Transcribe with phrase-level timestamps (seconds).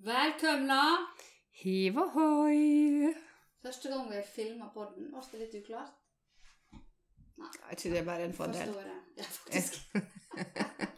[0.00, 1.06] Velkomna!
[1.60, 3.10] Hiv ohoi!
[3.60, 5.90] Første gang vi filma podden, ble det litt uklart.
[7.36, 8.70] Jeg ikke det er bare en fordel?
[8.70, 9.02] Forstår jeg.
[9.18, 9.76] Ja, faktisk.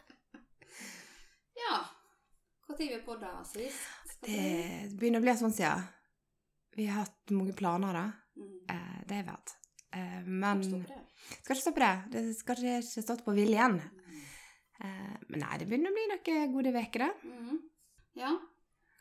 [1.63, 1.73] ja.
[2.69, 4.15] Når vi podda sist?
[4.23, 4.39] Det
[4.95, 5.83] begynner å bli en stund siden.
[6.79, 8.05] Vi har hatt mange planer, da.
[8.39, 8.55] Mm.
[8.71, 9.55] Eh, det har vi hatt.
[9.99, 11.93] Eh, men skal ikke stå på det.
[12.15, 13.81] Det skal ikke stått på viljen.
[13.83, 14.25] Mm.
[14.79, 17.13] Eh, men nei, det begynner å bli noen gode uker, da.
[17.27, 17.61] Mhm.
[18.23, 18.33] Ja.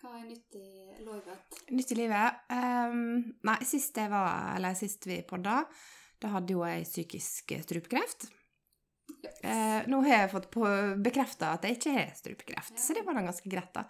[0.02, 0.68] Hva er nytt i
[1.06, 1.58] livet?
[1.82, 2.34] Nytt i livet.
[2.54, 2.98] Um,
[3.42, 5.64] nei, sist jeg var, sist vi podda,
[6.22, 8.28] da hadde jo jeg psykisk strupekreft.
[9.42, 10.46] Eh, nå har jeg fått
[11.02, 12.82] bekrefta at jeg ikke har strupekreft, Ja.
[12.84, 13.72] så det var da ganske greit.
[13.74, 13.84] da.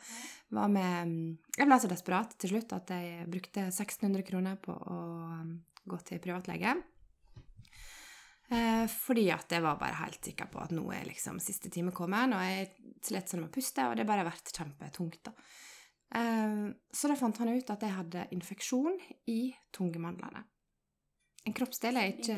[0.69, 4.97] Med, jeg ble så desperat til slutt at jeg brukte 1600 kroner på å
[5.85, 6.73] gå til privatlege.
[8.53, 11.93] Eh, fordi at jeg var bare helt sikker på at nå er liksom siste time
[11.93, 12.73] kommet, og jeg
[13.05, 15.23] slet sånn med å puste, og det har bare vært kjempetungt.
[15.29, 15.33] da.
[16.15, 18.99] Eh, så da fant han ut at jeg hadde infeksjon
[19.33, 19.41] i
[19.75, 20.45] tungemandlene.
[21.43, 22.37] En kroppsdel jeg ikke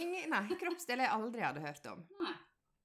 [0.00, 2.00] Ingen Nei, kroppsdel jeg aldri hadde hørt om.
[2.22, 2.36] Nei.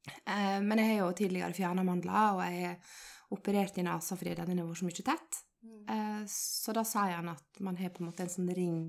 [0.07, 2.97] Eh, men jeg har jo tidligere fjerna mandler, og jeg er
[3.35, 5.41] operert i nesa fordi den har vært så mye tett.
[5.67, 5.81] Mm.
[5.93, 8.79] Eh, så da sier han at man har på en måte en sånn ring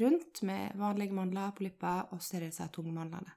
[0.00, 3.34] rundt med vanlige mandler, polypper, og så er det disse tunge mandlene.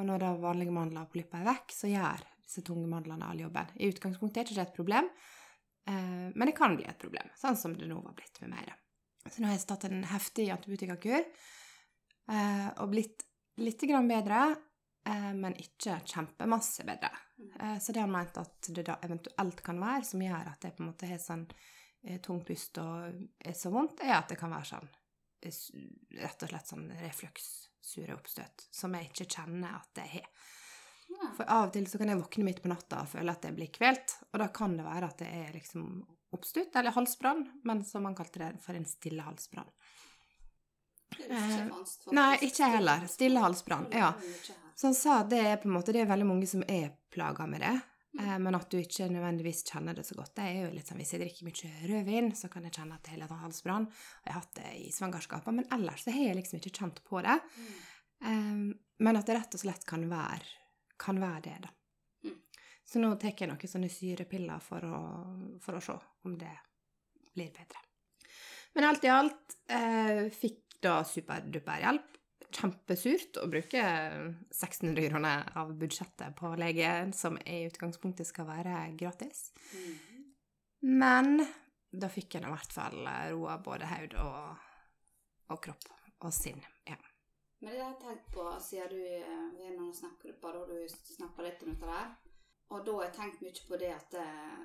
[0.00, 3.42] Og når da vanlige mandler og polypper er vekk, så gjør disse tunge mandlene all
[3.42, 3.74] jobben.
[3.76, 5.10] I utgangspunktet er det ikke et problem,
[5.90, 8.66] men det kan bli et problem, sånn som det nå var blitt med meg.
[8.70, 9.30] da.
[9.30, 11.20] Så nå har jeg tatt en heftig antibiotikakur
[12.30, 13.24] eh, og blitt
[13.62, 14.40] litt bedre,
[15.06, 17.10] eh, men ikke kjempemasse bedre.
[17.60, 20.76] Eh, Så det han mente at det da eventuelt kan være, som gjør at jeg
[20.76, 21.46] på en måte har sånn
[22.04, 24.88] eh, tung pust og er så vondt, er at det kan være sånn
[25.42, 25.60] eh,
[26.22, 27.50] rett og slett sånn refluks,
[27.82, 30.28] sure oppstøt, som jeg ikke kjenner at jeg har.
[31.36, 33.56] For av og til så kan jeg våkne midt på natta og føle at jeg
[33.56, 35.86] blir kvelt, og da kan det være at det er liksom
[36.32, 39.68] oppstutt, eller halsbrann, men som man kalte det for en stille halsbrann.
[41.12, 42.12] Ikke.
[42.16, 43.06] Nei, ikke heller.
[43.10, 44.14] Stille halsbrann, ja.
[44.74, 46.88] Så han sa at det er på en måte, det er veldig mange som er
[47.12, 47.74] plaga med det,
[48.18, 50.32] eh, men at du ikke nødvendigvis kjenner det så godt.
[50.38, 53.12] Det er jo litt sånn, Hvis jeg drikker mye rødvin, så kan jeg kjenne at
[53.12, 53.90] jeg har sånn halsbrann.
[53.92, 57.04] Og jeg har hatt det i svangerskapet, men ellers så har jeg liksom ikke kjent
[57.04, 57.38] på det.
[57.60, 57.70] Mm.
[58.24, 58.64] Eh,
[59.04, 60.61] men at det rett og slett kan være,
[61.00, 61.70] kan være det, da.
[62.28, 62.36] Mm.
[62.84, 65.00] Så nå tar jeg noen sånne syrepiller for å,
[65.62, 66.54] for å se om det
[67.32, 67.84] blir bedre.
[68.74, 72.08] Men alt i alt eh, fikk da superduper hjelp.
[72.52, 79.46] Kjempesurt å bruke 1600 kroner av budsjettet på lege, som i utgangspunktet skal være gratis.
[79.72, 79.94] Mm.
[81.00, 81.46] Men
[81.92, 84.68] da fikk jeg i hvert fall roa både hode og,
[85.52, 85.88] og kropp
[86.22, 86.60] og sinn.
[87.62, 89.24] Men det har jeg tenkt på siden du eh,
[89.62, 92.08] er i noen snappgrupper, og du snapper litt om dette der.
[92.72, 94.62] Og da har jeg tenkt mye på det at eh,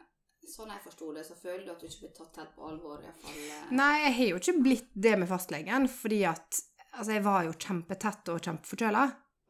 [0.48, 3.02] Sånn jeg forsto det, så føler du at du ikke blir tatt helt på alvor.
[3.02, 3.38] i hvert fall.
[3.42, 3.72] eh.
[3.76, 6.60] Nei, jeg har jo ikke blitt det med fastlegen, fordi at
[6.94, 9.02] altså, jeg var jo kjempetett og kjempeforkjøla.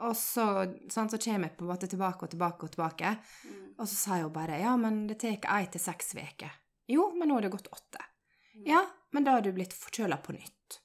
[0.07, 0.45] Og så,
[0.93, 3.13] sånn, så kommer jeg på en måte tilbake og tilbake og tilbake.
[3.51, 3.67] Mm.
[3.75, 6.55] Og så sa jeg jo bare ja, men det tar ei til seks uker.
[6.87, 8.03] Jo, men nå har det gått åtte.
[8.55, 8.65] Mm.
[8.71, 10.79] Ja, men da har du blitt forkjøla på nytt.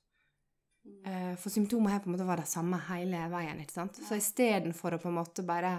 [0.93, 1.11] Mm.
[1.13, 3.61] Eh, For symptomene her på en måte var det samme hele veien.
[3.65, 3.99] ikke sant?
[4.05, 5.75] Så istedenfor å på en måte bare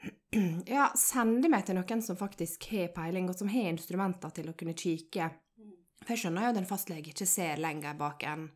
[0.70, 4.56] ja, sende meg til noen som faktisk har peiling, og som har instrumenter til å
[4.56, 5.30] kunne kikke
[5.60, 5.74] Mm.
[6.00, 8.46] For jeg skjønner jo at en fastlege ikke ser lenger bak enn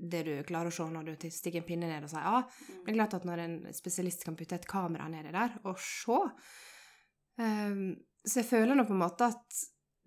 [0.00, 2.38] det du klarer å se når du stikker en pinne ned og sier ja.
[2.70, 5.80] Men det er klart at når en spesialist kan putte et kamera nedi der og
[5.82, 6.20] se
[7.42, 9.60] ehm, Så jeg føler nå på en måte at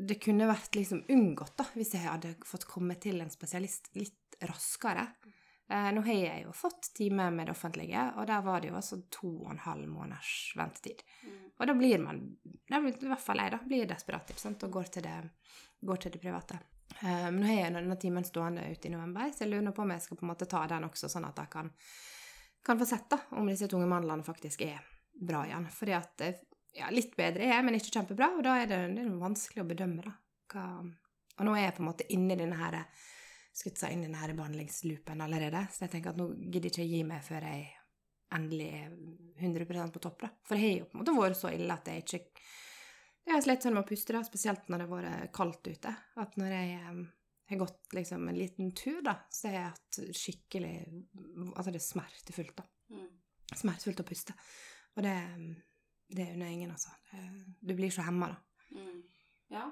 [0.03, 4.17] det kunne vært liksom unngått, da, hvis jeg hadde fått komme til en spesialist litt
[4.41, 5.07] raskere.
[5.69, 8.77] Eh, nå har jeg jo fått time med det offentlige, og der var det jo
[8.79, 11.03] altså to og en halv måneders ventetid.
[11.23, 11.39] Mm.
[11.57, 12.21] Og da blir man,
[12.69, 15.17] da blir, i hvert fall jeg, da, blir desperat ikke sant, og går til det,
[15.81, 16.59] går til det private.
[17.01, 19.85] Men um, nå har jeg denne timen stående ute i november, så jeg lurer på
[19.85, 21.71] om jeg skal på en måte ta den også, sånn at jeg kan,
[22.65, 25.65] kan få sett da, om disse tunge mandlene faktisk er bra igjen.
[25.73, 26.25] Fordi at
[26.73, 29.63] ja, litt bedre er jeg, men ikke kjempebra, og da er det, det er vanskelig
[29.63, 30.05] å bedømme.
[30.05, 30.13] da.
[30.53, 30.67] Hva,
[31.33, 32.79] og nå er jeg på en måte inne i denne her,
[33.53, 36.85] skutt seg inn i denne behandlingsloopen allerede, så jeg tenker at nå gidder jeg ikke
[36.85, 37.65] å gi meg før jeg
[38.33, 38.93] endelig er
[39.45, 40.21] 100% på topp.
[40.25, 40.29] da.
[40.47, 42.23] For det har jo på en måte vært så ille at jeg ikke
[43.23, 45.91] Jeg har slitt sånn med å puste, da, spesielt når det har vært kaldt ute.
[46.19, 46.79] At når jeg
[47.53, 50.73] har gått liksom en liten tur, da, så har jeg hatt skikkelig
[51.53, 52.65] Altså det er smertefullt, da.
[52.91, 53.07] Mm.
[53.53, 54.35] Smertefullt å puste.
[54.97, 55.15] Og det,
[56.11, 56.91] det unner ingen, altså.
[57.63, 58.67] Du blir så hemma, da.
[58.75, 58.99] Mm.
[59.55, 59.69] Ja.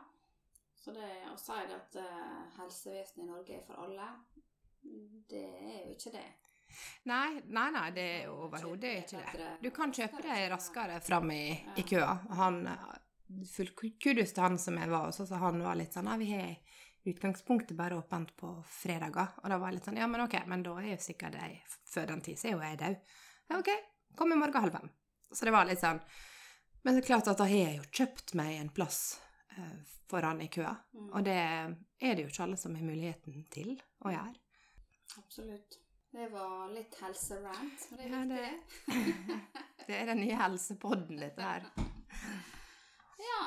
[0.80, 4.07] Så det å si det at eh, helsevesenet i Norge er for alle,
[5.30, 6.28] det er jo ikke det.
[7.10, 9.50] Nei, nei, nei, det er overhodet ikke det.
[9.62, 11.45] Du kan kjøpe deg raskere fram i,
[11.78, 12.13] i køa.
[12.39, 12.62] Han,
[13.51, 16.30] full kudos til han som jeg var hos, så han var litt sånn Ja, vi
[16.31, 16.56] har
[17.12, 19.33] utgangspunktet bare åpent på fredager.
[19.42, 21.60] Og da var jeg litt sånn Ja, men ok, men da er jo sikkert jeg
[21.92, 23.00] Før den tid så er jo jeg død.
[23.51, 23.72] Ja, ok,
[24.19, 24.94] kom i morgen halv fem.
[25.31, 26.01] Så det var litt sånn
[26.86, 29.01] Men det er klart at da har jeg jo kjøpt meg en plass
[30.12, 30.75] foran i køa.
[30.94, 31.09] Mm.
[31.13, 31.75] Og det er
[32.15, 34.36] det jo ikke alle som har muligheten til å gjøre.
[35.19, 35.77] Absolutt.
[36.12, 38.51] Det var litt helserant, det er Ja, viktig.
[39.88, 41.62] Det er den nye helsepodden, dette her.
[43.21, 43.44] Ja.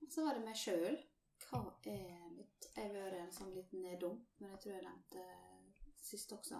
[0.00, 0.96] Og så var det meg sjøl.
[1.50, 5.18] Hva er mitt Jeg har vært en sånn liten nedom, men jeg tror jeg nevnte
[5.20, 5.36] det
[6.00, 6.56] sist også.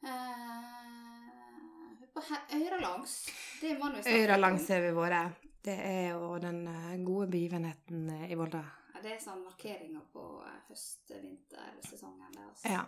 [0.00, 2.20] Eh, på
[2.56, 3.12] Øyrelangs.
[3.60, 4.40] Det må vi snakke om.
[4.40, 5.32] langs har vi vært.
[5.64, 8.62] Det er jo den eh, gode begivenheten eh, i Volda.
[8.94, 12.38] Ja, det er sånn markeringer på eh, høst-vintersesongen.
[12.46, 12.72] Altså.
[12.72, 12.86] Ja.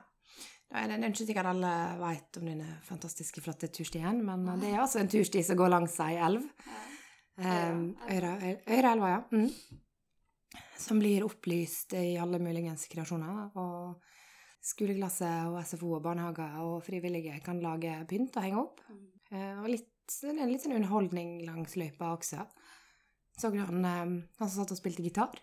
[0.73, 1.71] Det, er ikke sikkert alle
[2.01, 5.99] vet om denne fantastiske, flotte turstien, men det er altså en tursti som går langs
[6.01, 6.47] ei elv.
[7.43, 9.19] Øyraelva, ja.
[9.37, 9.51] Mm.
[10.81, 13.53] Som blir opplyst i alle muligens kreasjoner.
[13.61, 14.01] Og
[14.65, 18.81] skoleglasset og SFO og barnehager og frivillige kan lage pynt og henge opp.
[18.89, 19.05] Mm.
[19.61, 22.49] Og litt, det er en litt sånn underholdning langs løypa også.
[23.39, 24.05] Så du han, eh,
[24.39, 25.41] han som satt og spilte gitar?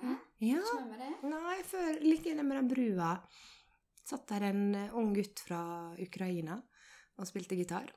[0.00, 0.16] Hæ?
[0.40, 0.60] Ja.
[0.96, 1.10] Det?
[1.28, 3.14] Nei, før like inne med den brua
[4.10, 5.62] satt der en eh, ung gutt fra
[6.00, 6.58] Ukraina
[7.20, 7.92] og spilte gitar.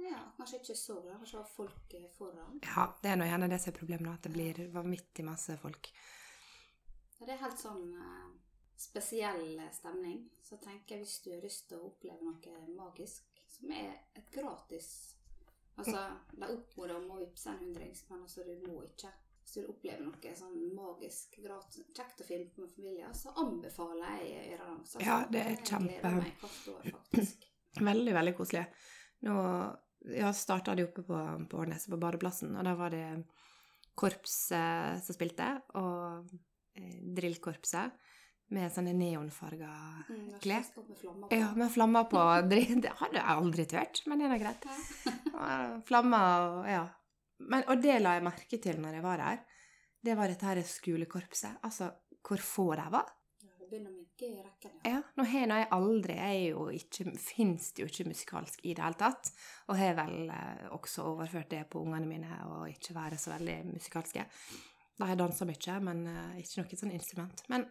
[0.00, 1.18] Ja, kanskje ikke så bra.
[1.20, 2.58] Kanskje var folk eh, foran.
[2.64, 5.92] Ja, det er nå gjerne det som er problemet, at det blir vanvittig masse folk.
[7.18, 7.86] Ja, Det er helt sånn
[8.80, 10.24] spesiell stemning.
[10.40, 14.30] Så tenker jeg hvis du har lyst til å oppleve noe magisk, som er et
[14.32, 14.88] gratis
[15.80, 16.04] Altså,
[16.36, 19.10] de oppmoder om å vippse en hundrings, men altså, du må ikke.
[19.40, 24.20] Hvis du opplever oppleve noe sånn magisk, gratis, kjekt å filme med familien, så anbefaler
[24.20, 24.94] jeg Øyrelangs.
[24.94, 25.06] Altså.
[25.08, 26.12] Ja, det er kjempe-
[26.76, 27.24] år.
[27.90, 28.64] Veldig, veldig koselig.
[29.26, 29.34] Nå
[30.16, 31.18] ja, starta de oppe på,
[31.50, 33.04] på Årnes, på badeplassen, og da var det
[34.00, 35.48] korps eh, som spilte,
[35.78, 36.30] og
[36.78, 37.98] eh, drillkorpset
[38.50, 39.70] med sånne neonfarga
[40.10, 40.64] Mm, klær.
[41.20, 41.32] med.
[41.38, 42.18] Ja, med flammer på.
[42.50, 44.66] Det hadde jeg aldri turt, men det er nå greit.
[45.86, 46.82] Flammer og ja.
[47.40, 49.38] Men, og det la jeg merke til når jeg var der.
[50.02, 51.60] Det var dette her skolekorpset.
[51.64, 51.90] Altså,
[52.26, 53.08] hvor få de var.
[54.84, 58.82] Ja, nå har jeg aldri Jeg jo ikke Fins det jo ikke musikalsk i det
[58.84, 59.30] hele tatt.
[59.70, 63.56] Og har vel eh, også overført det på ungene mine, å ikke være så veldig
[63.70, 64.26] musikalske.
[64.98, 67.44] De har dansa mye, men eh, ikke noe sånn instrument.
[67.48, 67.64] Men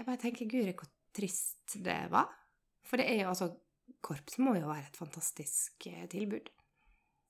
[0.00, 2.30] jeg bare tenker, guri, hvor trist det var.
[2.86, 3.50] For det er jo altså
[4.00, 6.46] Korps må jo være et fantastisk eh, tilbud.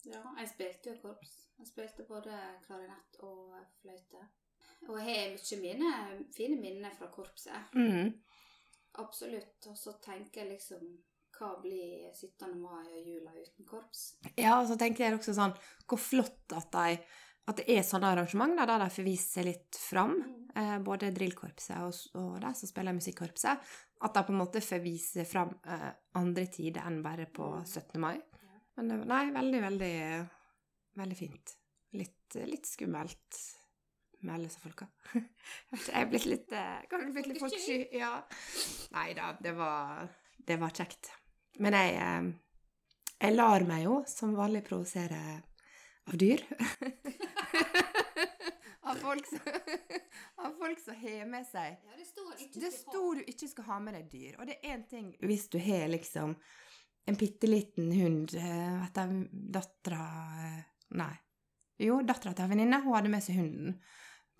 [0.07, 1.33] Ja, jeg spilte jo korps.
[1.59, 4.23] Jeg spilte både klarinett og fløyte.
[4.89, 5.95] Og jeg har mye mine,
[6.37, 7.75] fine minner fra korpset.
[7.75, 8.13] Mm.
[9.03, 9.67] Absolutt.
[9.67, 10.85] Og så tenker jeg liksom
[11.41, 12.57] Hva blir 17.
[12.61, 14.15] mai og jula uten korps?
[14.37, 15.55] Ja, og så tenker jeg også sånn
[15.87, 16.99] Hvor flott at, de,
[17.51, 20.17] at det er sånne arrangement da, der de får vist seg litt fram.
[20.57, 23.71] Eh, både drillkorpset og, og de som spiller musikkorpset.
[24.01, 25.89] At de på en måte får vise fram eh,
[26.19, 27.97] andre tider enn bare på 17.
[28.03, 28.17] mai.
[28.79, 29.95] Men nei, veldig, veldig,
[31.01, 31.57] veldig fint.
[32.01, 33.41] Litt, litt skummelt
[34.21, 34.87] med alle disse folka.
[35.73, 37.79] Jeg er blitt litt eh, Kanskje blitt litt folksky?
[37.97, 38.15] Ja.
[38.97, 40.07] Nei da, det var,
[40.47, 41.13] det var kjekt.
[41.61, 45.21] Men jeg, eh, jeg lar meg jo som vanlig provosere
[46.11, 46.43] av dyr.
[48.91, 49.39] av, folk som,
[50.45, 52.73] av folk som har med seg Ja, det står ikke Det
[53.21, 54.37] du ikke skal ha med deg dyr.
[54.39, 56.37] Og det er én ting hvis du har liksom
[57.09, 60.07] en bitte liten hund Etter dattera
[60.47, 60.63] eh,
[61.01, 61.13] Nei.
[61.81, 63.77] Jo, dattera til ei venninne, hun hadde med seg hunden.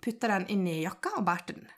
[0.03, 1.69] Putta den inn i jakka og bærte den.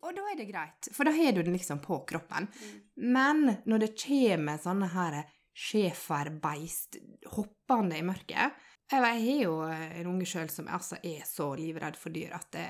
[0.00, 2.48] Og da er det greit, for da har du den liksom på kroppen.
[2.48, 2.78] Mm.
[3.12, 5.18] Men når det kommer sånne her
[5.56, 6.96] schæferbeist
[7.36, 8.56] hoppende i mørket
[8.90, 12.50] Jeg jeg har jo en unge sjøl som altså er så livredd for dyr at
[12.52, 12.66] det,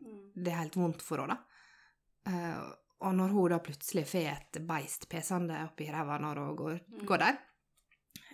[0.00, 0.32] Mm.
[0.44, 1.38] det er helt vondt for henne.
[2.26, 6.80] Eh, og når hun da plutselig får et beist pesende oppi ræva når hun går,
[6.90, 7.06] Mm.
[7.06, 7.38] går der,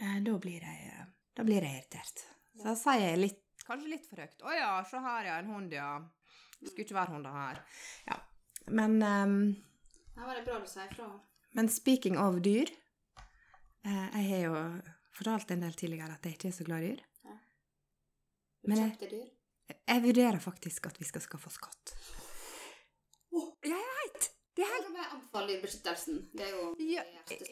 [0.03, 1.07] eh, da blir jeg
[1.37, 2.25] da blir jeg irritert.
[2.57, 5.47] Så da sier jeg litt, kanskje litt for høyt 'Å ja, se her, ja, en
[5.47, 6.03] hund, ja'.
[6.61, 7.63] Det skulle ikke være hunder her.
[8.09, 8.17] Ja.
[8.69, 9.57] Men um,
[10.17, 11.21] Ja, var det bra du sa ifra.
[11.55, 12.67] men speaking of dyr
[13.85, 14.83] eh, Jeg har jo
[15.13, 17.01] fortalt en del tidligere at jeg ikke er så glad i dyr.
[18.71, 19.31] Men jeg-
[19.87, 21.93] Jeg vurderer faktisk at vi skal skaffe oss katt.
[23.33, 24.31] Oh, jeg veit!
[24.57, 26.17] Det er helt må i dyrebeskyttelsen.
[26.35, 27.05] Det er jo Ja,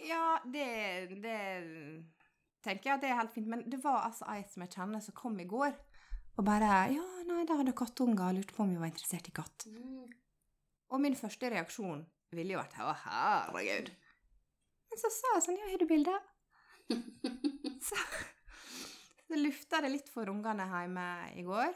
[0.09, 1.37] ja det, det
[2.65, 3.47] tenker jeg at det er helt fint.
[3.47, 5.77] Men det var altså ei som jeg kjenner som kom i går
[6.39, 9.67] og bare 'Ja, nei, da hadde kattunger lurt på om vi var interessert i katt'.
[9.67, 10.07] Mm.
[10.91, 13.91] Og min første reaksjon ville jo vært 'Å, herregud'.
[14.91, 16.21] Men så sa jeg sånn 'Ja, har du bilde?'
[17.89, 17.97] Så,
[19.29, 21.69] så lufta det litt for ungene hjemme i går.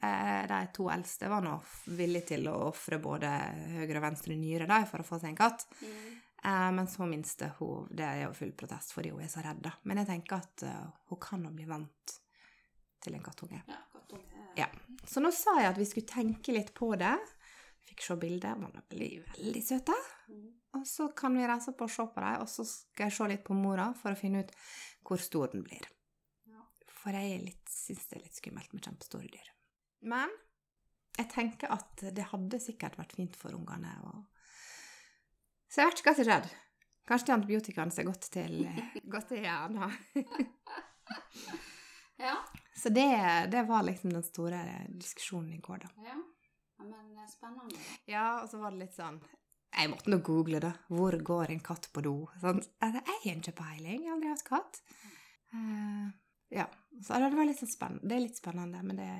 [0.00, 1.56] Eh, de to eldste var nå
[1.98, 3.32] villige til å ofre både
[3.74, 5.66] høyre og venstre nyre da, for å få seg en katt.
[5.82, 6.20] Mm.
[6.44, 9.60] Eh, men så minste hun Det er jo full protest fordi hun er så redd,
[9.64, 9.74] da.
[9.90, 12.14] Men jeg tenker at eh, hun kan nå bli vant
[13.02, 13.64] til en kattunge.
[13.66, 14.46] Ja, kattunge.
[14.58, 14.70] Ja.
[15.06, 17.16] Så nå sa jeg at vi skulle tenke litt på det.
[17.90, 18.64] Fikk se bilder.
[18.70, 19.98] De blir veldig søte.
[20.30, 20.48] Mm.
[20.78, 23.28] Og så kan vi reise på og se på dem, og så skal jeg se
[23.32, 24.52] litt på mora for å finne ut
[25.06, 25.86] hvor stor den blir.
[27.08, 29.46] For jeg syns det er litt skummelt med kjempestore dyr.
[30.12, 30.32] Men
[31.16, 33.94] jeg tenker at det hadde sikkert vært fint for ungene.
[35.72, 36.50] Så jeg vet ikke hva som skjedde.
[37.08, 38.58] Kanskje de er antibiotikaen som er gått til,
[39.14, 39.96] godt til hjernen.
[42.20, 42.36] Ja.
[42.76, 43.08] Så det,
[43.56, 44.60] det var liksom den store
[44.90, 46.10] diskusjonen i går, da.
[46.10, 46.20] ja.
[46.84, 47.82] Men eh, spennende.
[48.10, 49.16] Ja, og så var det litt sånn
[49.72, 50.76] Jeg måtte nå google, da.
[50.92, 52.16] Hvor går en katt på do?
[52.44, 54.02] Sånn, jeg har ikke peiling.
[54.02, 54.82] Jeg har aldri hatt katt.
[55.56, 56.10] Eh,
[56.54, 56.68] ja.
[57.02, 58.08] Så det var litt sånn spennende.
[58.08, 59.10] Det er litt spennende, men det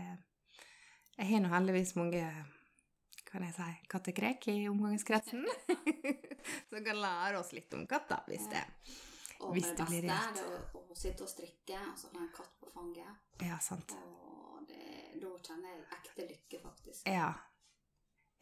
[1.18, 2.22] Jeg har nå heldigvis mange
[3.28, 5.44] kan jeg si, kattekrek i omgangskretsen.
[6.70, 8.64] Som kan lære oss litt om katter, hvis det
[9.44, 10.40] Og Hvis det blir rett.
[10.40, 13.20] er å, sitte og strikke, og så ha en katt på fanget.
[13.44, 13.92] Ja, sant.
[13.94, 14.80] Og det,
[15.22, 17.06] da kjenner jeg ekte lykke, faktisk.
[17.06, 17.28] Ja.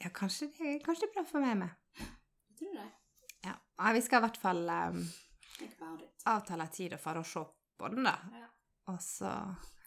[0.01, 2.01] Ja, kanskje det, kanskje det er bra for meg med.
[2.01, 2.89] Jeg tror det.
[3.45, 3.59] Ja.
[3.93, 5.03] Vi skal i hvert fall um,
[6.33, 7.45] avtale tid for å se
[7.77, 8.17] på den, da.
[8.33, 8.49] Ja.
[8.93, 9.31] Og så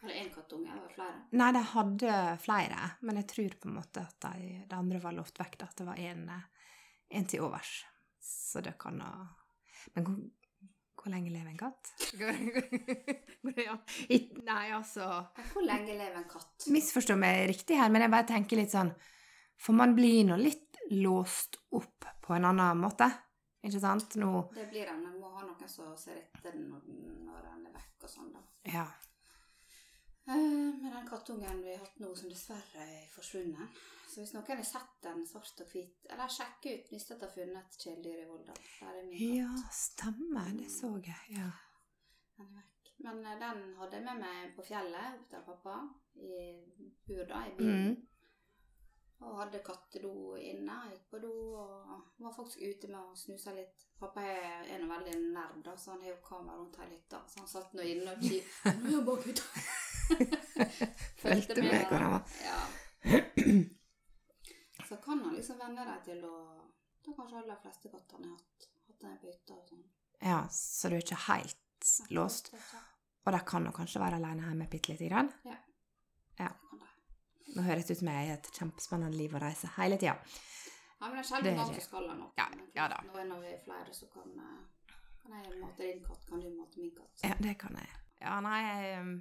[0.01, 1.21] Var det én kattunge, eller flere?
[1.39, 4.33] Nei, de hadde flere, men jeg tror på en måte at de,
[4.67, 7.73] de andre var lovt vekk, at det var en til overs.
[8.19, 9.11] Så det kan da
[9.95, 10.17] Men hvor,
[10.99, 11.93] hvor lenge lever en katt?
[14.49, 15.05] Nei, altså
[15.53, 16.67] Hvor lenge lever en katt?
[16.67, 18.91] Misforstå meg riktig her, men jeg bare tenker litt sånn
[19.59, 23.07] For man blir nå litt låst opp på en annen måte.
[23.65, 24.15] Ikke sant?
[24.19, 25.05] Nå Det blir en.
[25.39, 26.81] Ha noen som ser etter den når,
[27.45, 28.41] den er vekk og sånn, da.
[28.67, 28.87] Ja.
[30.27, 30.35] Eh,
[30.81, 33.79] med den kattungen vi har hatt nå, som dessverre er forsvunnet.
[34.09, 37.31] Så hvis noen har sett den svart og hvit, eller sjekk ut hvis dere har
[37.37, 38.57] funnet et kjæledyr i Volda.
[38.57, 39.39] Der er min katt.
[39.39, 40.51] Ja, stemmer.
[40.59, 41.37] Det så jeg.
[41.37, 41.47] Ja.
[42.35, 42.93] Den er vekk.
[43.07, 45.79] Men eh, den hadde jeg med meg på fjellet opp til pappa,
[46.19, 46.43] i
[47.07, 47.93] bur da, i bilen.
[47.93, 48.07] Mm.
[49.19, 50.75] Og hadde kattedo inne.
[50.93, 53.85] Gikk på do og var faktisk ute med å snuse litt.
[53.99, 57.19] Pappa er, en veldig nerd, da, så han har jo kamera rundt hele hytta.
[57.27, 58.79] Så han satt nå inne og kikket.
[58.85, 59.43] Nå er bak hytta.
[61.19, 62.37] Følte med hvor han var.
[62.45, 62.61] Ja.
[64.89, 66.35] Så kan han liksom venne deg til å
[67.05, 69.83] Da kanskje alle de fleste kattene har hatt, hatt den på hytta og sånn.
[70.19, 72.51] Ja, så du er ikke helt låst.
[73.23, 75.31] Og de kan jo kanskje være alene hjemme bitte lite grann.
[76.39, 76.88] Kan det.
[77.55, 80.15] Nå høres det ut som jeg har et kjempespennende liv å reise hele tida.
[80.99, 82.29] Ja, men det er sjelden er gang skal ha noe.
[82.37, 82.99] Ja, ja da.
[83.07, 86.49] Nå er vi er flere, så kan, eh, kan jeg mate din katt, kan du
[86.57, 87.23] mate min katt.
[87.23, 87.91] Ja, det kan jeg.
[88.19, 89.19] Ja, nei jeg,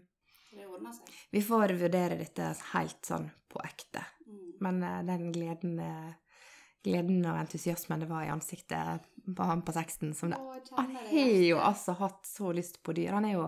[0.49, 1.13] Det ordner seg.
[1.31, 4.03] Vi får vurdere dette helt sånn på ekte.
[4.27, 4.47] Mm.
[4.65, 6.41] Men uh, den gleden, uh,
[6.85, 9.07] gleden og entusiasmen det var i ansiktet
[9.37, 10.39] på han på seksten som det
[10.77, 11.13] Han har
[11.45, 13.13] jo altså hatt så lyst på dyr.
[13.13, 13.45] Han er jo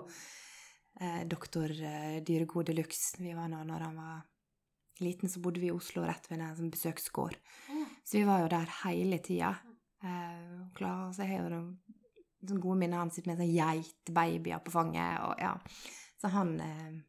[1.00, 3.16] eh, doktor eh, Dyregod de luxe.
[3.22, 4.20] Vi var nå når han var
[5.04, 7.36] liten, så bodde vi i Oslo rett ved en besøksgård.
[8.04, 9.54] Så vi var jo der hele tida.
[10.02, 11.62] Eh, klar, så jeg har jo
[12.46, 13.02] sånne gode minner.
[13.02, 15.54] Han sitter med sånn geitbabyer på fanget, og ja.
[16.20, 17.00] Så han eh,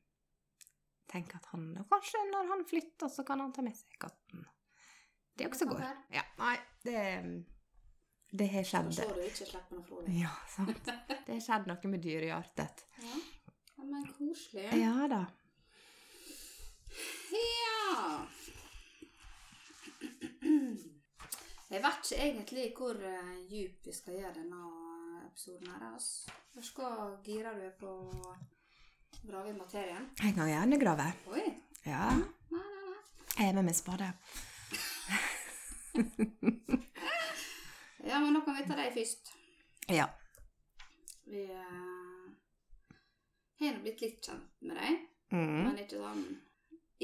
[1.11, 4.45] tenker at han og Kanskje når han flytter, så kan han ta med seg katten.
[5.37, 5.83] Det også går.
[6.13, 7.01] Ja, nei, det
[8.31, 8.93] Det har skjedd.
[8.95, 10.17] Så du ikke slipper noe fra deg.
[10.21, 10.91] Ja, sant.
[11.27, 12.85] Det har skjedd noe med dyrehjertet.
[13.03, 13.17] Ja,
[13.83, 14.67] men koselig.
[14.79, 15.25] Ja da.
[17.31, 18.27] Ja.
[21.71, 24.59] Jeg vet ikke egentlig hvor uh, djup vi skal gjøre denne
[25.29, 25.85] episoden her.
[25.93, 26.31] Altså.
[26.53, 28.35] Først skal gira du på å
[29.23, 30.09] grave i materien.
[30.19, 31.05] Jeg kan gjerne grave.
[31.31, 31.45] Oi.
[31.85, 32.09] Ja.
[32.17, 32.99] Nei, nei, nei.
[33.37, 34.09] Jeg er med med spade.
[38.01, 39.29] Ja, men da kan vi ta deg først.
[39.93, 40.07] Ja.
[41.29, 42.33] Vi uh,
[43.61, 44.93] har nå blitt litt kjent med deg,
[45.31, 45.61] Mm.
[45.63, 46.23] men ikke sånn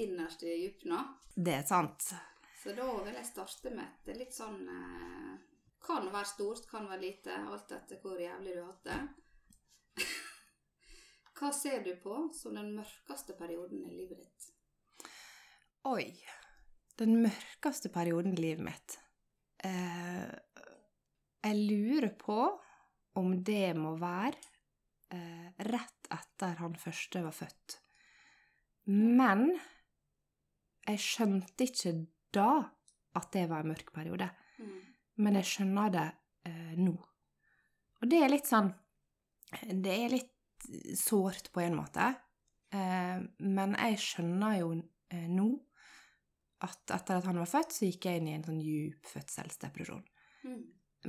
[0.03, 0.57] innerst i
[0.89, 0.99] nå.
[1.35, 2.09] Det er sant.
[2.63, 5.35] Så da vil jeg starte med et litt sånn eh,
[5.87, 10.05] Kan være stort, kan være lite, alt etter hvor jævlig du har hatt det.
[11.37, 14.49] Hva ser du på som den mørkeste perioden i livet ditt?
[15.87, 16.09] Oi.
[16.97, 18.97] Den mørkeste perioden i livet mitt.
[19.63, 20.27] Eh,
[21.45, 22.41] jeg lurer på
[23.21, 24.41] om det må være
[25.13, 27.77] eh, rett etter han første var født.
[28.89, 29.51] Men
[30.87, 31.93] jeg skjønte ikke
[32.35, 32.51] da
[33.17, 34.29] at det var en mørk periode.
[35.17, 36.07] Men jeg skjønner det
[36.49, 36.93] eh, nå.
[37.97, 38.67] Og det er litt sånn
[39.81, 40.67] Det er litt
[40.97, 42.11] sårt på en måte.
[42.73, 45.49] Eh, men jeg skjønner jo eh, nå
[46.65, 50.01] at etter at han var født, så gikk jeg inn i en sånn djup fødselsdepresjon.
[50.47, 50.63] Mm.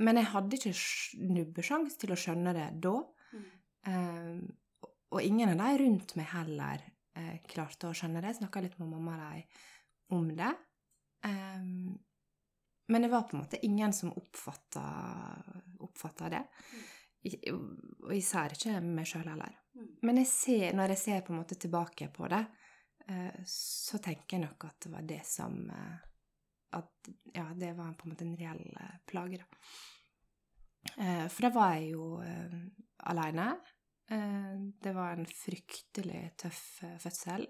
[0.05, 2.95] Men jeg hadde ikke snubbesjans til å skjønne det da.
[3.33, 3.47] Mm.
[3.89, 6.85] Eh, og ingen av de rundt meg heller
[7.19, 8.37] eh, klarte å skjønne det.
[8.39, 9.43] Snakka litt med mamma og de
[10.15, 10.53] om det.
[11.27, 11.97] Um,
[12.89, 14.83] men det var på en måte ingen som oppfatta,
[16.29, 16.41] det.
[17.53, 19.59] Og især ikke meg sjøl heller.
[19.77, 19.89] Mm.
[20.07, 22.41] Men jeg ser, når jeg ser på en måte tilbake på det,
[23.05, 25.97] eh, så tenker jeg nok at det var det som eh,
[26.79, 29.47] At ja, det var på en måte en reell eh, plage, da.
[31.29, 32.03] For da var jeg jo
[33.11, 33.49] aleine.
[34.09, 37.47] Eh, Det var en fryktelig tøff eh, fødsel.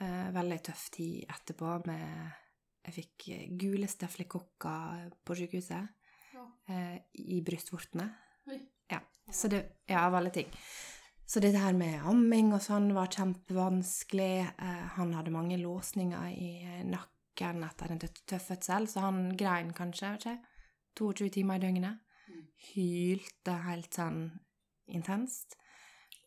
[0.00, 2.30] Eh, Veldig tøff tid etterpå med
[2.86, 3.26] Jeg fikk
[3.60, 5.88] gule stafylokokker på sykehuset
[6.32, 6.98] Ja.
[7.12, 8.06] i brystvortene.
[8.90, 10.46] Ja, så det, ja, av alle ting.
[11.26, 14.48] Så dette her med amming og sånn var kjempevanskelig.
[14.58, 20.14] Eh, han hadde mange låsninger i nakken etter en tøff fødsel, så han grein kanskje
[20.14, 20.38] vet ikke,
[20.96, 22.00] 22 timer i døgnet.
[22.30, 22.46] Mm.
[22.72, 24.24] Hylte helt sånn
[24.90, 25.56] intenst.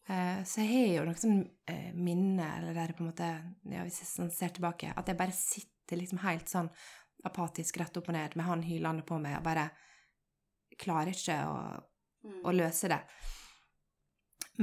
[0.08, 3.30] Eh, så jeg har jo noe sånn eh, minne, eller der på en måte,
[3.72, 6.70] ja, hvis jeg sånn ser tilbake, at jeg bare sitter liksom helt sånn
[7.24, 9.70] apatisk rett opp og ned med han hylende på meg og bare
[10.80, 11.58] klarer ikke å
[12.24, 12.40] Mm.
[12.48, 13.02] å løse det.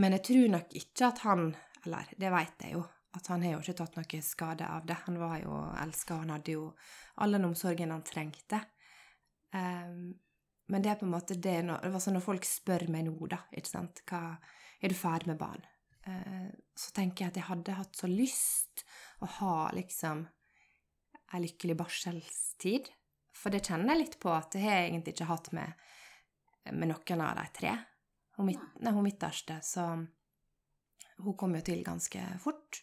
[0.00, 2.82] Men jeg tror nok ikke at han Eller det vet jeg jo,
[3.16, 4.96] at han har jo ikke tatt noe skade av det.
[5.06, 6.74] Han var jo elska, han hadde jo
[7.16, 8.60] all den omsorgen han trengte.
[9.56, 10.10] Ehm,
[10.70, 13.06] men det er på en måte det når, det var sånn når folk spør meg
[13.08, 14.22] nå, da, ikke sant Hva,
[14.80, 15.64] Er du ferdig med barn?
[16.08, 18.84] Eh, så tenker jeg at jeg hadde hatt så lyst
[19.20, 20.24] å ha liksom
[21.30, 22.88] ei lykkelig barselstid.
[23.36, 25.90] For det kjenner jeg litt på at det har jeg egentlig ikke hatt med
[26.72, 27.74] med noen av de tre.
[28.36, 29.86] Hun, midt, nei, hun midterste, så
[31.20, 32.82] hun kom jo til ganske fort.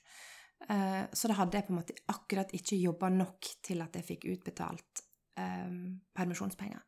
[0.67, 4.07] Eh, så da hadde jeg på en måte akkurat ikke jobba nok til at jeg
[4.07, 5.03] fikk utbetalt
[5.39, 5.69] eh,
[6.17, 6.83] permisjonspenger.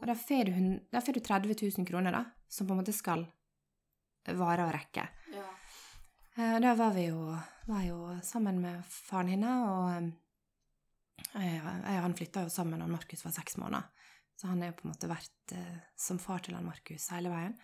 [0.00, 0.52] Og da får du,
[0.92, 3.26] da får du 30 000 kroner, da, som på en måte skal
[4.36, 5.06] vare og rekke.
[5.34, 5.48] Ja.
[6.36, 7.34] Eh, Da var vi jo,
[7.66, 12.88] var jo sammen med faren hennes, og eh, jeg og han flytta jo sammen da
[12.90, 13.92] Markus var seks måneder.
[14.36, 17.32] Så han har jo på en måte vært eh, som far til han Markus hele
[17.32, 17.54] veien.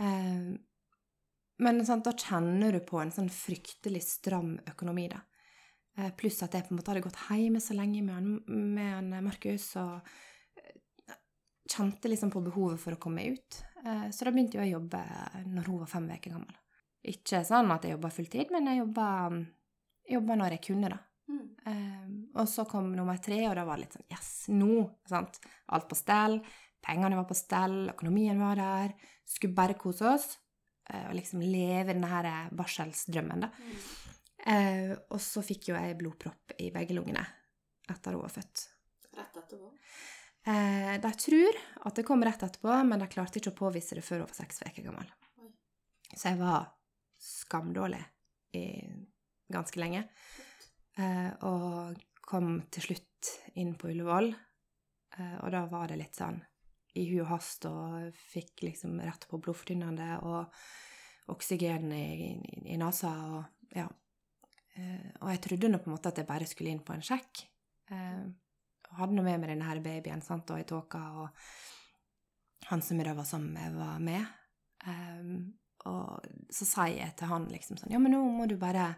[0.00, 0.54] Eh,
[1.64, 5.20] men sant, da kjenner du på en sånn fryktelig stram økonomi, da.
[5.98, 8.30] Eh, pluss at jeg på en måte hadde gått hjemme så lenge med han,
[8.74, 10.08] med han Markus, og
[11.70, 13.58] kjente liksom på behovet for å komme ut.
[13.84, 15.00] Eh, så da begynte jeg å jobbe
[15.48, 16.58] når hun var fem uker gammel.
[17.04, 19.06] Ikke sånn at jeg jobba fulltid, men jeg jobba,
[20.08, 21.00] jobba når jeg kunne, da.
[21.28, 21.42] Mm.
[21.70, 22.06] Eh,
[22.40, 24.84] og så kom nummer tre, og da var det litt sånn Yes, nå!
[25.08, 25.40] Sant?
[25.72, 26.38] Alt på stell.
[26.84, 28.96] Pengene var på stell, økonomien var der.
[29.24, 30.26] Skulle bare kose oss.
[30.90, 33.52] eh, og liksom leve denne her barselsdrømmen, da.
[33.56, 34.98] Mm.
[35.14, 37.22] Og så fikk jo jeg blodpropp i begge lungene
[37.88, 38.66] etter hun var født.
[39.16, 39.70] Rett etterpå.
[40.44, 44.04] Eh, de tror at det kom rett etterpå, men de klarte ikke å påvise det
[44.04, 45.12] før hun var seks uker gammel.
[46.12, 46.68] Så jeg var
[47.24, 48.02] skamdårlig
[48.60, 48.66] i
[49.52, 50.04] ganske lenge.
[51.00, 53.30] Eh, og kom til slutt
[53.60, 54.30] inn på Ullevål,
[55.16, 56.38] eh, og da var det litt sånn
[56.94, 60.54] i hu og hast, og fikk liksom rett på blodfortynnende og
[61.32, 63.88] oksygen i, i, i nesa, og ja.
[64.76, 67.04] Eh, og jeg trodde nå på en måte at jeg bare skulle inn på en
[67.04, 67.46] sjekk.
[67.94, 68.24] Eh,
[68.98, 73.08] hadde nå med meg denne her babyen, sant, og i tåka, og han som jeg
[73.08, 74.26] da var sammen med, var med.
[74.84, 75.54] Um,
[75.88, 78.94] og så sa jeg til han liksom sånn Ja, men nå må du bare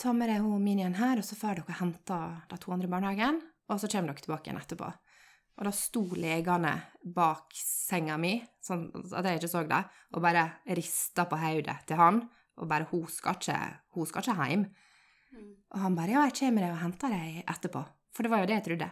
[0.00, 2.92] ta med deg hun minien her, og så får dere hente de to andre i
[2.92, 4.90] barnehagen, og så kommer dere tilbake igjen etterpå.
[5.54, 6.72] Og da sto legene
[7.14, 9.82] bak senga mi, sånn at jeg ikke så det,
[10.14, 12.24] og bare rista på hodet til han,
[12.58, 13.58] og bare 'Hun skal ikke,
[13.94, 14.66] hun skal ikke hjem'.
[15.34, 15.54] Mm.
[15.74, 17.84] Og han bare 'Ja, jeg kommer og henter deg etterpå'.
[18.14, 18.90] For det var jo det jeg trodde.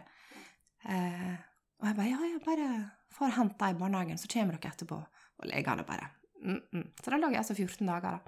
[0.89, 1.35] Eh,
[1.79, 5.05] og jeg bare 'Ja, ja, bare får hente i barnehagen, så kommer dere etterpå'.
[5.39, 6.09] Og legene bare
[6.43, 6.87] mm -mm.
[7.03, 8.19] Så da lå jeg altså 14 dager da,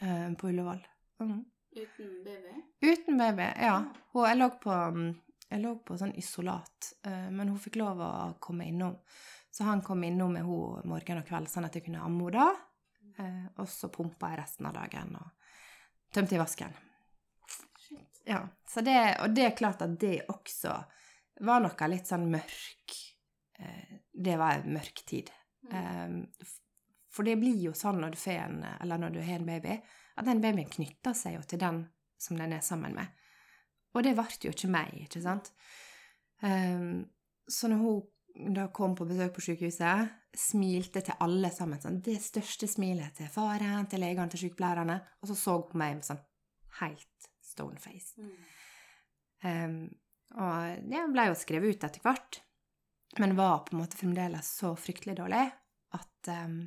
[0.00, 0.86] eh, på Ullevål.
[1.20, 1.44] Mm.
[1.76, 2.62] Uten baby?
[2.92, 3.84] Uten baby, ja.
[4.12, 5.20] Hun, jeg, lå på, mm,
[5.50, 8.96] jeg lå på sånn isolat, eh, men hun fikk lov å komme innom.
[9.50, 12.32] Så han kom innom med henne morgen og kveld, sånn at jeg kunne amme henne
[12.38, 12.56] da.
[13.18, 15.30] Eh, og så pumpa jeg resten av dagen og
[16.14, 16.74] tømte i vasken.
[17.78, 18.22] Shit.
[18.26, 20.76] Ja, så det, og det er klart at det også
[21.46, 22.96] var noe litt sånn mørk
[23.60, 25.30] eh, Det var en mørk tid.
[25.68, 25.76] Mm.
[25.78, 26.48] Eh,
[27.08, 29.78] For det blir jo sånn når du en, eller når du har en baby,
[30.18, 31.84] at den babyen knytter seg jo til den
[32.18, 33.06] som den er sammen med.
[33.94, 35.52] Og det ble jo ikke meg, ikke sant?
[36.42, 37.02] Eh,
[37.48, 42.18] så når hun da kom på besøk på sykehuset, smilte til alle sammen sånn, det
[42.22, 46.06] største smilet til faren, til legene, til sykepleierne, og så så hun på meg med
[46.06, 46.20] sånn
[46.78, 48.14] helt stoneface.
[48.22, 48.36] Mm.
[49.42, 49.80] Um,
[50.36, 52.40] og det ble jo skrevet ut etter hvert,
[53.18, 55.46] men var på en måte fremdeles så fryktelig dårlig
[55.96, 56.58] at um,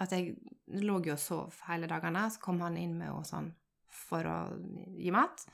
[0.00, 0.34] at jeg
[0.80, 2.24] lå jo og sov hele dagene.
[2.32, 3.50] Så kom han inn med henne sånn
[3.92, 4.38] for å
[4.96, 5.44] gi mat.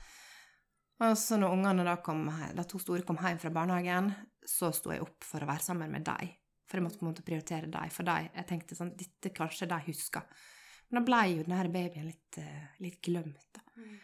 [1.02, 4.12] Og så når ungene da kom, de to store kom hjem fra barnehagen,
[4.46, 6.30] så sto jeg opp for å være sammen med dem.
[6.66, 7.90] For jeg måtte på en måte prioritere dem.
[7.94, 10.46] For dem, jeg tenkte sånn Dette kanskje de husker.
[10.88, 13.64] Men da ble jo denne babyen litt, eh, litt glemt, da.
[13.76, 13.96] Mm.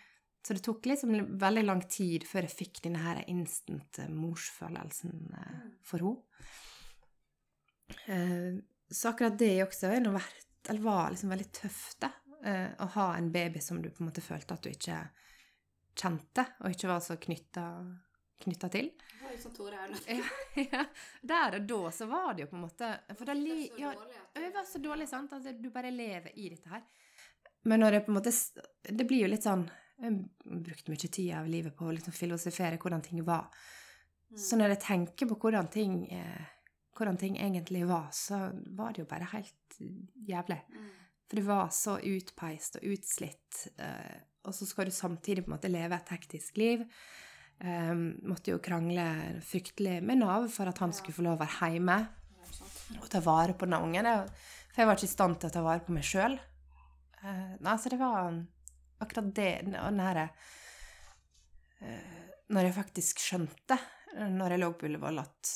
[0.42, 5.12] Så det tok liksom veldig lang tid før jeg fikk denne her instant eh, morsfølelsen
[5.38, 6.18] eh, for henne.
[8.06, 8.60] Eh,
[8.92, 9.88] Så akkurat det også
[10.82, 12.10] var liksom veldig tøft, da.
[12.42, 14.96] Å ha en baby som du på en måte følte at du ikke
[15.94, 17.66] kjente, og ikke var så knytta,
[18.74, 18.90] til.
[19.22, 19.94] Jo sånn.
[20.18, 20.82] Ja, ja.
[21.22, 23.92] Der og da så var det jo på en måte For da li, ja,
[24.34, 25.32] det var så dårlig, sant?
[25.38, 26.82] At du bare lever i dette her.
[27.70, 28.32] Men når det på en måte
[28.90, 29.64] Det blir jo litt sånn
[30.02, 30.16] Jeg
[30.66, 33.46] brukte mye tid av livet på å liksom filosofere hvordan ting var.
[34.32, 34.38] Mm.
[34.42, 36.48] Så når jeg tenker på hvordan ting, eh,
[36.98, 39.78] hvordan ting egentlig var, så var det jo bare helt
[40.26, 40.58] jævlig.
[40.72, 40.88] Mm.
[41.28, 45.56] For det var så utpeist og utslitt, eh, og så skal du samtidig på en
[45.56, 46.82] måte leve et hektisk liv.
[47.60, 47.94] Eh,
[48.26, 49.06] måtte jo krangle
[49.46, 50.96] fryktelig med Nav for at han Ja.
[50.98, 52.08] skulle få lov å være hjemme
[53.00, 54.28] og ta vare på den ungen.
[54.72, 56.40] For jeg var ikke i stand til å ta vare på meg sjøl.
[57.60, 58.44] Nei, så det var
[59.02, 60.28] akkurat det herre
[61.80, 63.78] eh, Når jeg faktisk skjønte,
[64.32, 65.52] når jeg lå på Ullevål, at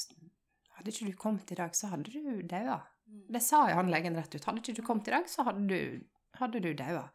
[0.76, 2.80] hadde ikke du kommet i dag, så hadde du daua.
[3.06, 3.22] Mm.
[3.34, 4.44] Det sa jo han legen rett ut.
[4.44, 5.80] Hadde ikke du kommet i dag, så hadde du,
[6.40, 7.06] hadde du daua.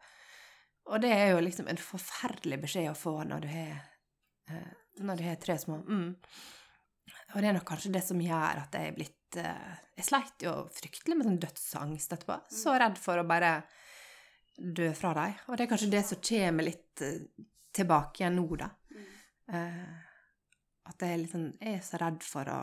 [0.90, 3.84] Og det er jo liksom en forferdelig beskjed å få når du har,
[4.50, 5.78] eh, når du har tre små.
[5.86, 6.10] Mm.
[7.32, 10.44] Og det er nok kanskje det som gjør at jeg er blitt eh, Jeg sleit
[10.44, 12.38] jo fryktelig med sånn dødsangst etterpå.
[12.52, 13.60] Så redd for å bare
[14.56, 15.34] dø fra dem.
[15.48, 17.20] Og det er kanskje det som kommer litt eh,
[17.72, 18.68] tilbake igjen nå, da.
[18.92, 19.04] Mm.
[19.58, 19.92] Eh,
[20.92, 22.58] at jeg er, sånn, jeg er så redd for å,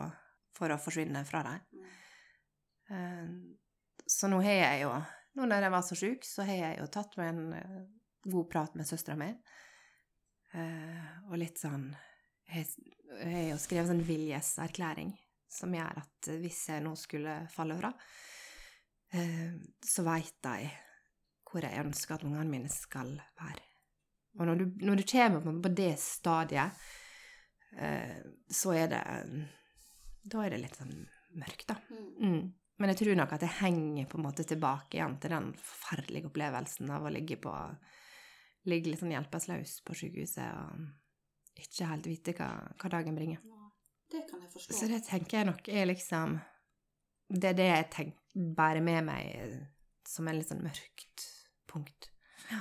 [0.56, 1.64] for å forsvinne fra dem.
[1.72, 1.88] Mm.
[2.90, 3.32] Eh,
[4.10, 4.92] Så nå har jeg jo
[5.38, 7.84] Nå når jeg var så sjuk, så har jeg jo tatt meg en
[8.26, 9.28] god prat med søstera mi.
[10.58, 11.84] Eh, og litt sånn
[12.50, 12.66] Jeg
[13.20, 15.12] har jo skrevet en sånn viljeserklæring
[15.50, 17.92] som gjør at hvis jeg nå skulle falle fra,
[19.86, 20.68] så veit jeg
[21.50, 23.66] hvor jeg ønsker at ungene mine skal være.
[24.38, 26.84] Og når du, når du kommer på, det stadiet,
[27.76, 29.02] eh, så er det
[30.30, 30.94] Da er det litt sånn
[31.40, 31.78] mørkt, da.
[31.90, 32.08] Mm.
[32.20, 32.42] Mm.
[32.80, 36.30] Men jeg tror nok at jeg henger på en måte tilbake igjen til den forferdelige
[36.30, 37.54] opplevelsen av å ligge på
[38.68, 43.38] Ligge litt sånn hjelpeløs på sykehuset og ikke helt vite hva, hva dagen bringer.
[44.12, 44.74] Det kan jeg forstå.
[44.76, 46.34] Så det tenker jeg nok er liksom
[47.30, 49.54] Det er det jeg tenker, bærer med meg
[50.04, 51.24] som en litt sånn mørkt
[51.70, 52.10] punkt.
[52.50, 52.60] Ja.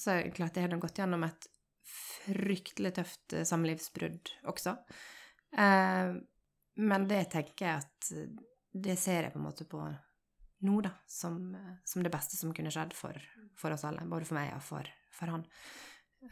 [0.00, 1.48] Så er det klart jeg har gått gjennom et
[1.90, 4.76] fryktelig tøft eh, samlivsbrudd også.
[5.58, 6.12] Eh,
[6.80, 8.30] men det tenker jeg at eh,
[8.72, 9.82] det ser jeg på en måte på
[10.60, 13.16] nå, da, som, eh, som det beste som kunne skjedd for,
[13.58, 14.06] for oss alle.
[14.08, 15.44] Både for meg og for, for han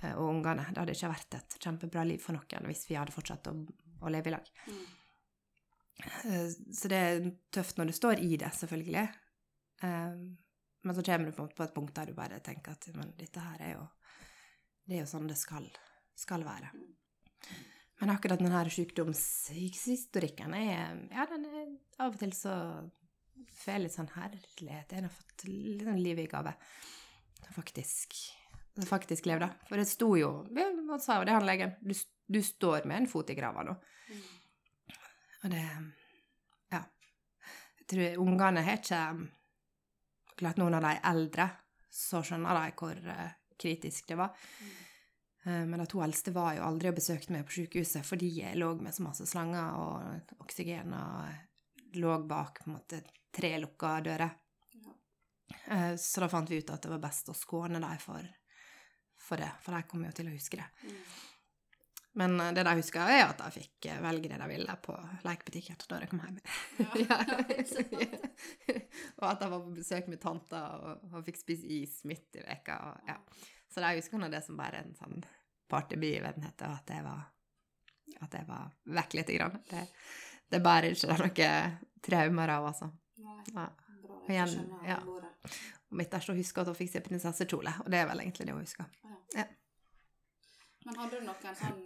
[0.03, 0.69] eh, og ungene.
[0.71, 3.57] Det hadde ikke vært et kjempebra liv for noen hvis vi hadde fortsatt å,
[4.01, 4.53] å leve i lag.
[4.69, 4.83] Mm.
[6.31, 9.09] Eh, Så det er tøft når du står i det, selvfølgelig.
[10.83, 13.65] Men så kommer du på et punkt der du bare tenker at men dette her
[13.65, 13.87] er jo
[14.89, 15.67] Det er jo sånn det skal,
[16.17, 16.71] skal være.
[18.01, 22.55] Men akkurat denne sykdomshistorikken er Ja, den er av og til så
[23.59, 24.93] får jeg litt sånn herlighet.
[24.95, 26.55] Jeg har fått litt sånn liv i gave.
[27.55, 28.17] Faktisk
[28.87, 29.49] faktisk leve, da.
[29.69, 31.75] For det sto jo Han sa jo det, han legen.
[31.81, 31.95] Du,
[32.27, 33.75] du står med en fot i grava nå.
[34.09, 34.21] Mm.
[35.45, 35.65] Og det
[36.73, 36.83] Ja.
[37.81, 39.03] Jeg tror ungene har ikke
[40.39, 41.49] Klart noen av de eldre,
[41.91, 44.35] så skjønner de hvor eh, kritisk det var.
[45.45, 48.59] Eh, Men de to eldste var jo aldri og besøkte meg på sykehuset fordi jeg
[48.61, 53.01] lå med så masse slanger og oksygen og lå bak på en måte
[53.35, 54.31] tre lukka dører.
[54.79, 54.95] Ja.
[55.75, 58.23] Eh, Så da fant vi ut at det var best å skåne dem for,
[59.19, 60.69] for det, for de kommer jo til å huske det.
[60.85, 61.03] Mm.
[62.19, 64.95] Men eh, det de husker, er at de fikk eh, velge det de ville på
[65.23, 66.39] lekebutikken da de kom hjem.
[67.05, 67.19] Ja,
[69.21, 72.43] og at de var på besøk med tanta og, og fikk spise is midt i
[72.43, 72.79] veka.
[72.89, 73.19] Og, ja.
[73.71, 75.23] Så de husker nå det som bare en sånn
[75.71, 77.23] partybegivenhet, og at det var,
[78.19, 79.61] at det var vekk lite grann.
[79.69, 79.85] Det,
[80.51, 81.77] det bærer ikke noen
[82.09, 82.91] traumer av, altså.
[83.23, 83.69] Nei, Ja.
[84.03, 84.97] bra jeg igjen, skjønner ja.
[85.05, 85.61] alvoret.
[85.89, 88.25] Og mitt er så å huske at hun fikk seg prinsessekjole, og det er vel
[88.25, 88.91] egentlig det hun husker.
[89.37, 89.47] Ja.
[90.89, 91.81] Men hadde du noen sånn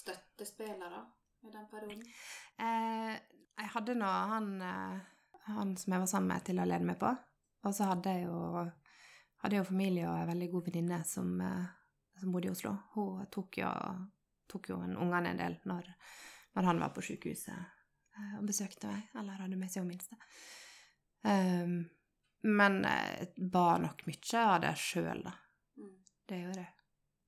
[0.00, 1.04] støttespillere
[1.42, 2.04] i den perioden?
[2.58, 3.14] Eh,
[3.60, 5.00] jeg hadde nå han, eh,
[5.48, 7.10] han som jeg var sammen med, til å lede meg på.
[7.66, 8.64] Og så hadde jeg jo,
[9.42, 11.68] hadde jeg jo familie og en veldig god venninne som, eh,
[12.20, 13.70] som bodde i Oslo, hun tok jo,
[14.50, 15.92] tok jo en ungene en del når,
[16.56, 20.20] når han var på sykehuset eh, og besøkte meg, eller hadde med seg hun minste.
[21.20, 21.82] Um,
[22.48, 25.34] men jeg ba nok mye av det sjøl, da.
[25.76, 25.96] Mm.
[26.28, 26.76] Det gjorde jeg.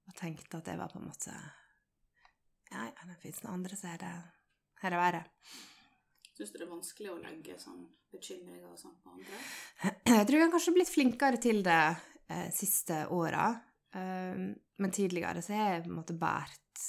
[0.09, 1.35] Og tenkte at det var på en måte
[2.73, 4.13] Ja, ja, det fins noen andre som er det
[4.83, 5.25] her er verre.
[6.33, 9.43] Syns du det er vanskelig å legge sånn bekymringer og sånn på andre?
[10.09, 11.83] Jeg tror jeg har kanskje blitt flinkere til det
[12.33, 13.51] eh, siste åra.
[13.93, 14.49] Um,
[14.81, 16.85] men tidligere så har jeg på en måte båret,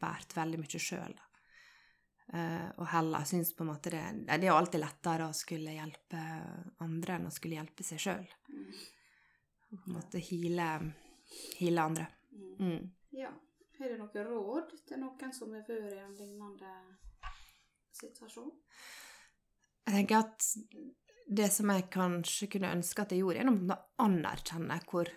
[0.00, 1.16] båret veldig mye sjøl.
[2.32, 5.76] Uh, og heller syns på en måte det Det er jo alltid lettere å skulle
[5.76, 6.22] hjelpe
[6.82, 8.24] andre enn å skulle hjelpe seg sjøl.
[8.50, 8.70] Mm.
[9.70, 10.70] Og på en måte hile,
[11.60, 12.08] hile andre.
[12.32, 12.56] Mm.
[12.58, 12.88] Mm.
[13.20, 13.30] Ja.
[13.78, 16.70] Har du noe råd til noen som har vært i en lignende
[17.96, 18.52] situasjon?
[19.86, 20.46] Jeg tenker at
[21.26, 25.10] det som jeg kanskje kunne ønske at jeg gjorde, er å anerkjenne hvor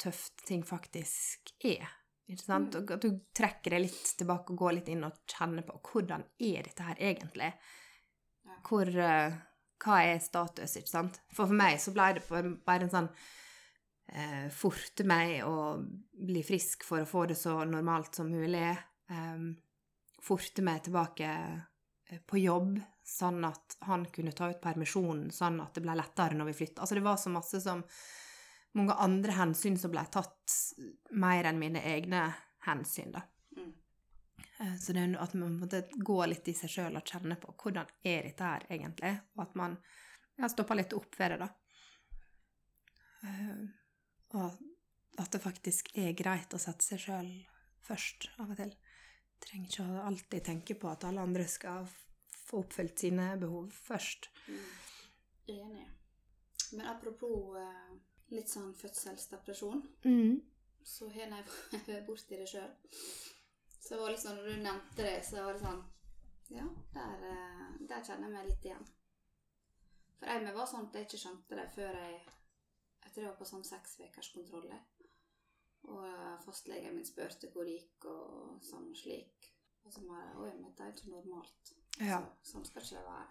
[0.00, 1.88] tøft ting faktisk er.
[2.26, 2.74] Ikke sant?
[2.74, 2.82] Mm.
[2.82, 6.24] Og At du trekker deg litt tilbake og går litt inn og kjenner på hvordan
[6.42, 7.52] er dette her egentlig?
[8.66, 9.36] Hvor, eh,
[9.82, 11.20] hva er status, ikke sant?
[11.30, 12.24] For for meg så ble det
[12.66, 13.10] bare en sånn
[14.12, 15.78] eh, Forte meg å
[16.26, 18.68] bli frisk for å få det så normalt som mulig.
[19.10, 19.46] Eh,
[20.26, 21.30] forte meg tilbake
[22.10, 26.38] eh, på jobb, sånn at han kunne ta ut permisjonen, sånn at det ble lettere
[26.38, 26.82] når vi flytta.
[26.82, 27.84] Altså det var så masse som
[28.76, 30.56] mange andre hensyn som ble tatt
[31.16, 32.26] mer enn mine egne
[32.66, 33.22] hensyn, da.
[33.56, 33.72] Mm.
[34.58, 37.54] Eh, Så det er at man måtte gå litt i seg sjøl og kjenne på
[37.62, 39.78] hvordan er dette her egentlig, og at man
[40.36, 41.52] ja, stopper litt opp ved det, da.
[44.36, 47.30] Og at det faktisk er greit å sette seg sjøl
[47.86, 48.72] først av og til.
[49.40, 51.86] Trenger ikke å alltid tenke på at alle andre skal
[52.46, 54.28] få oppfylt sine behov først.
[54.48, 54.66] Mm.
[55.56, 55.86] Enig.
[56.72, 57.96] Men apropos eh,
[58.34, 60.40] litt sånn fødselsdepresjon, Mm.
[60.82, 61.44] så har jeg
[61.86, 62.70] vært borti det sjøl.
[63.80, 65.84] Så det var liksom, når du nevnte det, så var det sånn
[66.50, 68.84] Ja, der, eh, der kjenner jeg meg litt igjen.
[70.18, 72.20] For jeg var sånn at jeg ikke skjønte det før jeg
[73.22, 74.82] jeg var på sånn seks ukers kontroller.
[75.86, 76.06] Og
[76.42, 79.52] fastlegen min spurte hvor det gikk, og sånn og slik.
[79.86, 81.72] Og så bare Oi, men dette er ikke normalt.
[82.00, 82.18] Ja.
[82.42, 83.28] Så, sånn skal ikke det være.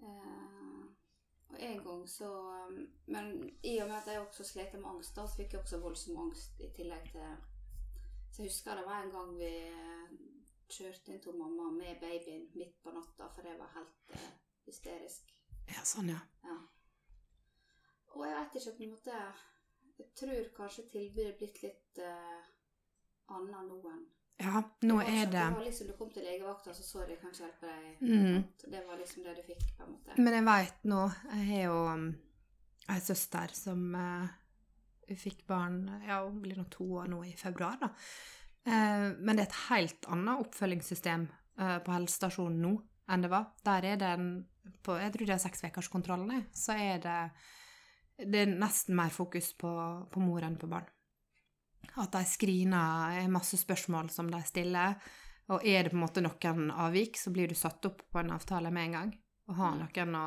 [0.00, 0.80] Eh,
[1.50, 2.28] og en gang så
[3.06, 5.80] Men i og med at jeg også slet med angst, da, så fikk jeg også
[5.82, 7.36] voldsom angst i tillegg til
[8.30, 10.14] Så jeg husker det var en gang vi eh,
[10.70, 14.28] kjørte inn til mamma med babyen midt på natta, for jeg var helt eh,
[14.68, 15.34] hysterisk.
[15.70, 16.20] Ja, sånn, ja.
[18.20, 19.18] Og jeg vet ikke, på en måte
[20.00, 22.40] Jeg tror kanskje tilbudet er blitt litt uh,
[23.36, 24.02] annet nå enn
[24.40, 27.16] Ja, nå det er det Det var liksom Du kom til legevakta, så så de
[27.20, 28.02] kan ikke hjelpe deg.
[28.04, 28.42] Mm.
[28.74, 30.18] Det var liksom det du fikk, på en måte.
[30.18, 32.10] Men jeg veit nå Jeg har jo um,
[32.90, 34.28] ei søster som uh,
[35.10, 37.92] fikk barn Ja, hun blir nå to år nå i februar, da.
[38.68, 41.28] Uh, men det er et helt annet oppfølgingssystem
[41.60, 42.76] uh, på helsestasjonen nå
[43.10, 43.48] enn det var.
[43.66, 44.28] Der er det en
[44.84, 47.20] på, Jeg tror det er seks ukers kontroll, Så er det
[48.20, 49.70] Det er nesten mer fokus på,
[50.12, 50.86] på mor enn på barn.
[52.00, 54.98] At de screener er masse spørsmål som de stiller.
[55.50, 58.34] Og er det på en måte noen avvik, så blir du satt opp på en
[58.36, 59.12] avtale med en gang.
[59.50, 60.26] Og har noen å,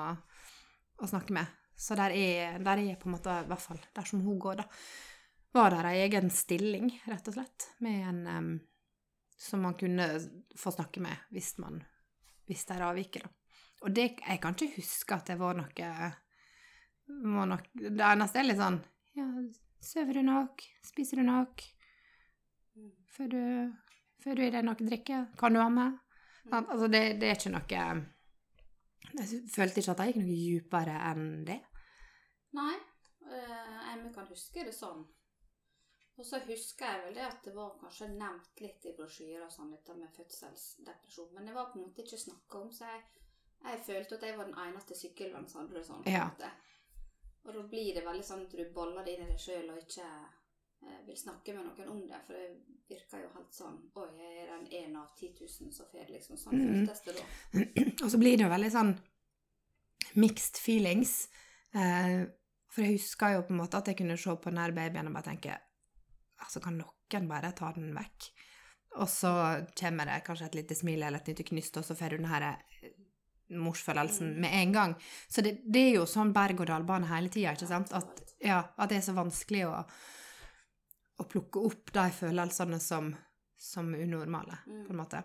[0.99, 1.60] å snakke med.
[1.79, 4.62] Så der er, der er på en måte, i hvert fall der som hun går,
[4.62, 4.67] da,
[5.53, 8.51] var der ei egen stilling, rett og slett, med en um,
[9.38, 10.08] som man kunne
[10.58, 11.82] få snakke med hvis man
[12.47, 13.60] hvis det er avviket, da.
[13.84, 15.88] Og det, jeg kan ikke huske at det var noe,
[17.21, 18.80] var nok Det eneste er litt sånn
[19.17, 19.28] Ja,
[19.84, 20.63] sover du nok?
[20.86, 21.62] Spiser du nok?
[23.13, 23.41] Får du,
[24.23, 25.19] får du i deg noe drikke?
[25.38, 25.91] Kan du amme?
[26.45, 26.54] Mm.
[26.58, 27.67] Al- Altså, det, det er ikke noe
[29.13, 31.60] Jeg følte ikke at jeg gikk noe dypere enn det.
[32.58, 32.73] Nei,
[33.28, 35.04] eh, jeg kan huske det sånn.
[36.17, 39.71] Og så husker jeg vel det at det var kanskje nevnt litt i brosjyrer sånn,
[39.73, 43.02] dette med fødselsdepresjon, men det var på en måte ikke snakka om, så jeg,
[43.65, 46.04] jeg følte at jeg var den eneste sykkelvennen som hadde det sånn.
[46.10, 46.28] Ja.
[46.30, 46.52] måte.
[47.45, 49.79] Og da blir det veldig sånn at du boller det inn i deg sjøl og
[49.82, 50.06] ikke
[50.84, 52.45] eh, vil snakke med noen om det, for det
[52.89, 56.38] virker jo helt sånn Oi, jeg er den en av 10 000 som får liksom.
[56.39, 56.86] Sånn Mhm.
[56.88, 57.25] føltes det da.
[58.06, 58.93] Og så blir det jo veldig sånn
[60.15, 61.27] mixed feelings.
[61.75, 62.25] Eh,
[62.73, 65.13] for jeg husker jo på en måte at jeg kunne se på her babyen og
[65.19, 65.60] bare tenke
[66.43, 68.25] Altså, kan noen bare ta den vekk?
[68.99, 69.29] Og så
[69.79, 72.27] kommer det kanskje et lite smil eller et lite knyst, og så får du den
[72.27, 72.60] her
[73.60, 74.42] morsfølelsen Mm.
[74.42, 74.96] med en gang.
[75.28, 77.94] Så det, det er jo sånn berg-og-dal-bane hele tida, ikke sant?
[77.94, 79.84] At, ja, at det er så vanskelig å,
[81.20, 83.13] å plukke opp de følelsene som,
[83.58, 84.86] som unormale, Mm.
[84.88, 85.24] på en måte.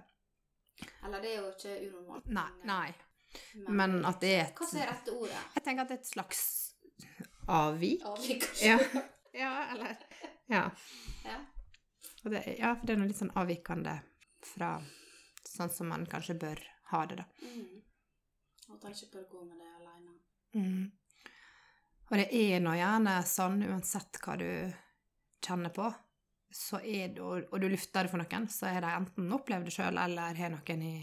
[1.04, 2.26] Eller det er jo ikke unormalt.
[2.26, 2.94] Nei, eh, nei.
[3.68, 5.40] Men at det er et Hva er rette ordet?
[5.56, 6.42] Jeg tenker at det er et slags
[7.48, 8.04] avvik.
[8.04, 8.66] Avvik, kanskje?
[8.66, 8.78] Ja.
[9.42, 9.96] ja, eller
[10.48, 10.70] Ja.
[11.24, 11.38] Ja.
[12.28, 13.98] Det, ja, for det er noe litt sånn avvikende
[14.44, 14.70] fra
[15.48, 16.58] sånn som man kanskje bør
[16.90, 17.24] ha det, da.
[17.42, 17.77] Mm.
[18.68, 20.18] At han ikke bør gå med det alene.
[20.54, 20.90] Mm.
[22.08, 24.48] Og det er nå gjerne sånn, uansett hva du
[25.44, 25.88] kjenner på,
[26.50, 29.68] så er det, og, og du lufter det for noen, så er de enten opplevd
[29.68, 30.94] det sjøl, eller har noen i,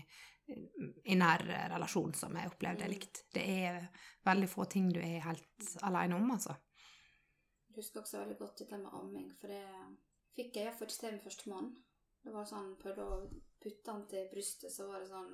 [1.05, 1.43] i nær
[1.75, 2.93] relasjon som har opplevd det Mm.
[2.95, 3.23] likt.
[3.33, 3.87] Det er
[4.25, 6.55] veldig få ting du er helt alene om, altså.
[7.69, 9.63] Jeg husker også veldig godt dette med amming, for det
[10.35, 11.69] fikk jeg iallfall ikke til med førstemann.
[12.25, 13.17] Det var sånn, prøvde å
[13.61, 15.33] putte han til brystet, så var det sånn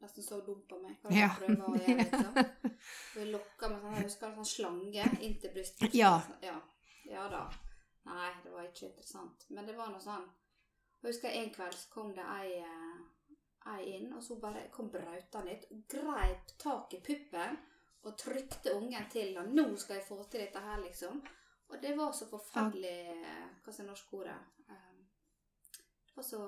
[0.00, 0.96] Nesten så dum på meg.
[1.02, 1.28] Hva Ja.
[1.38, 2.38] prøver å gjøre, liksom.
[3.20, 5.94] Og lokka med sånn, jeg husker en sånn slange inntil brystet.
[5.94, 6.14] Ja.
[6.42, 6.60] ja.
[7.04, 7.46] Ja da.
[8.08, 9.44] Nei, det var ikke interessant.
[9.50, 10.28] Men det var noe sånn
[11.00, 13.36] jeg husker en kveld så kom det ei, eh,
[13.72, 17.56] ei inn, og så bare kom brautende litt, greip tak i puppen
[18.04, 21.22] og trykte ungen til, og 'nå skal jeg få til dette her', liksom.
[21.68, 23.24] Og det var så forferdelig
[23.64, 24.38] Hva er norsk ordet?
[24.68, 25.06] Um,
[26.06, 26.40] Det var så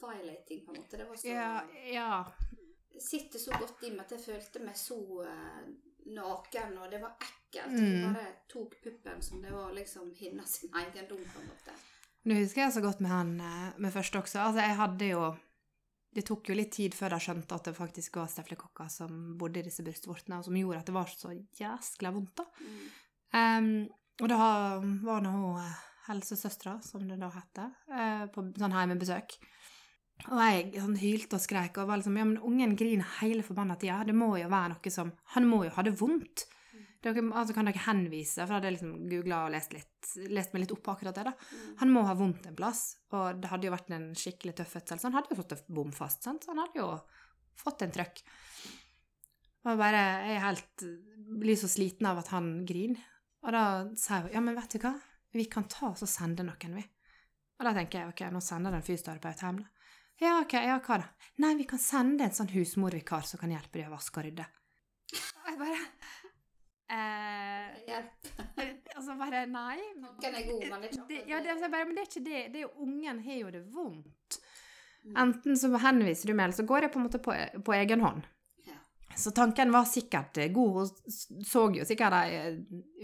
[0.00, 0.96] violating, på en måte.
[0.96, 1.62] Det var så Ja,
[1.92, 2.24] ja.
[2.98, 5.66] Det sitter så godt i meg at jeg følte meg så eh,
[6.16, 7.76] naken, og det var ekkelt.
[7.76, 7.84] Mm.
[7.86, 11.74] Jeg bare tok puppen som det var liksom hennes sin eiendom, på en måte.
[12.26, 14.40] Nå husker jeg så godt med han eh, med første også.
[14.48, 15.28] Altså, jeg hadde jo
[16.18, 19.60] Det tok jo litt tid før de skjønte at det faktisk var steflekokker som bodde
[19.60, 21.30] i disse brystvortene, og som gjorde at det var så
[21.60, 22.46] jæskla vondt, da.
[22.64, 22.86] Mm.
[23.38, 23.68] Um,
[24.24, 24.38] og da
[25.04, 27.70] var nå eh, helsesøstera, som det da heter,
[28.34, 29.36] på sånn hjemmebesøk.
[30.26, 33.78] Og jeg sånn hylte og skreik og var liksom Ja, men ungen griner hele forbanna
[33.80, 34.02] tida.
[34.04, 36.48] Det må jo være noe som Han må jo ha det vondt.
[36.98, 40.50] Dere, altså, kan dere henvise, for da hadde jeg liksom googla og lest, litt, lest
[40.50, 41.28] meg litt opp på akkurat det.
[41.28, 41.34] da.
[41.78, 44.98] Han må ha vondt en plass, og det hadde jo vært en skikkelig tøff fødsel,
[44.98, 46.42] så han hadde jo fått det bom fast, sant?
[46.42, 46.88] så han hadde jo
[47.62, 48.24] fått en trøkk.
[49.68, 50.86] Og bare, jeg er helt,
[51.38, 53.06] blir så sliten av at han griner.
[53.46, 54.96] Og da sier jeg, ja, men vet du hva,
[55.38, 56.86] vi kan ta oss og sende noen, vi.
[57.58, 59.70] Og da tenker jeg, ok, nå sender den fysioterapeut hjem da.
[60.18, 61.08] Ja, ok, ja, hva da?
[61.38, 64.46] Nei, vi kan sende en sånn husmorvikar som kan hjelpe deg å vaske og rydde.
[65.14, 65.82] Og jeg bare,
[66.90, 68.30] eh, Hjelp.
[68.96, 72.02] altså bare, nei, Noen er god, men det det, ja, det, altså, bare, men det
[72.02, 72.40] er ikke det.
[72.52, 74.40] Det er jo ungen har jo det vondt.
[75.16, 78.02] Enten så henviser du meg, eller så går jeg på en måte på, på egen
[78.04, 78.26] hånd.
[78.66, 78.76] Ja.
[79.16, 80.82] Så tanken var sikkert eh, god.
[80.82, 82.58] Hun så jo sikkert ei eh,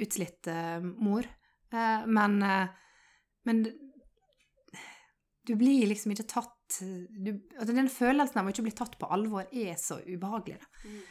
[0.05, 1.31] utslitt eh, mor.
[1.74, 2.37] Men
[3.44, 3.64] Men
[5.44, 9.09] du blir liksom ikke tatt du, altså Den følelsen av å ikke bli tatt på
[9.12, 10.59] alvor er så ubehagelig.
[10.62, 10.88] Da.
[10.88, 11.03] Mm.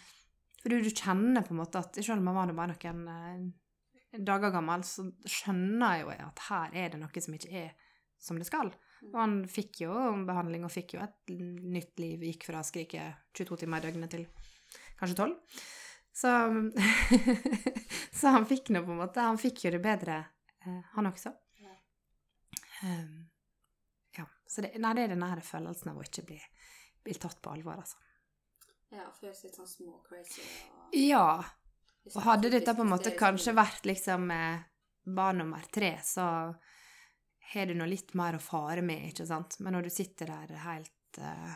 [0.64, 4.22] For du, du kjenner på en måte at selv om man var bare noen eh,
[4.24, 7.74] dager gammel, så skjønner jeg jo at her er det noe som ikke er
[8.24, 8.72] som det skal.
[9.12, 9.94] Og han fikk jo
[10.28, 12.24] behandling og fikk jo et nytt liv.
[12.30, 14.24] Gikk fra å skrike 22 timer i døgnet til
[15.00, 15.36] kanskje 12.
[16.14, 16.32] Så,
[18.22, 20.20] så han fikk nå på en måte Han fikk jo det bedre,
[20.64, 21.34] eh, han også.
[22.84, 23.33] Um.
[24.54, 26.38] Så det, nei, det er den her følelsen av å ikke bli,
[27.06, 27.98] bli tatt på alvor, altså.
[28.94, 30.46] Ja, føles litt sånn små crazy.
[30.78, 31.28] Og, Ja.
[32.12, 34.66] Og hadde dette på en måte kanskje vært liksom eh,
[35.16, 36.26] barn nummer tre, så
[37.54, 39.58] har du nå litt mer å fare med, ikke sant?
[39.64, 41.56] Men når du sitter der helt eh,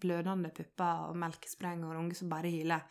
[0.00, 2.82] blødende pupper og melkespreng og unge som bare hyler,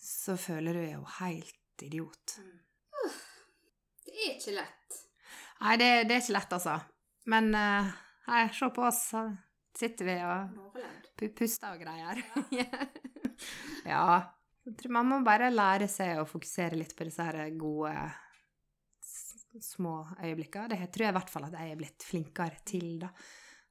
[0.00, 2.38] så føler du deg jo helt idiot.
[2.38, 2.56] Mm.
[4.04, 4.98] Det er ikke lett.
[5.60, 6.78] Nei, det, det er ikke lett, altså.
[7.32, 7.92] Men eh,
[8.28, 9.24] hei, se på oss, så
[9.78, 12.22] sitter vi og puster og greier.
[13.92, 14.06] ja.
[14.64, 17.92] Jeg tror man må bare lære seg å fokusere litt på disse her gode
[19.60, 20.72] små øyeblikkene.
[20.72, 23.10] Det tror jeg i hvert fall at jeg er blitt flinkere til, da.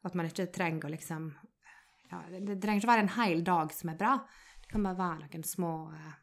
[0.04, 1.30] At man ikke trenger å liksom
[2.12, 4.18] ja, det, trenger ikke være en hel dag som er bra.
[4.62, 6.16] Det kan bare være noen små, eh,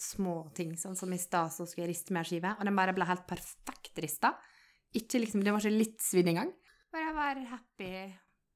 [0.00, 0.74] små ting.
[0.78, 3.08] Sånn som i stad, så skulle jeg riste med ei skive, og den bare ble
[3.08, 4.34] helt perfekt rista.
[4.94, 6.52] Ikke liksom, Det var ikke litt svidd engang.
[6.94, 7.90] Bare være happy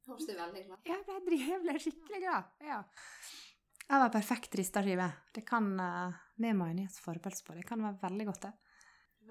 [0.09, 0.79] veldig glad.
[0.87, 2.49] jeg ble, jeg ble skikkelig glad.
[2.65, 2.79] Ja.
[3.89, 5.09] Jeg var perfekt rista skive.
[5.35, 5.69] Det kan
[6.41, 7.57] med majones og fårepølse på.
[7.59, 8.53] Det kan være veldig godt, det.